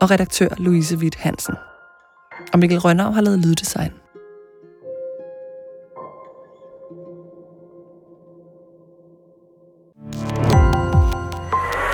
og 0.00 0.10
redaktør 0.10 0.48
Louise 0.56 0.96
Witt 0.96 1.14
Hansen. 1.16 1.54
Og 2.52 2.58
Mikkel 2.58 2.78
Rønnav 2.78 3.12
har 3.12 3.20
lavet 3.20 3.38
lyddesign. 3.38 3.92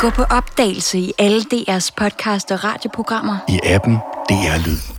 Gå 0.01 0.11
på 0.11 0.23
opdagelse 0.23 0.99
i 0.99 1.13
alle 1.19 1.41
DR's 1.41 1.91
podcast 1.97 2.51
og 2.51 2.65
radioprogrammer. 2.65 3.37
i 3.49 3.61
appen 3.65 3.95
DR 4.29 4.67
Lyd. 4.67 4.92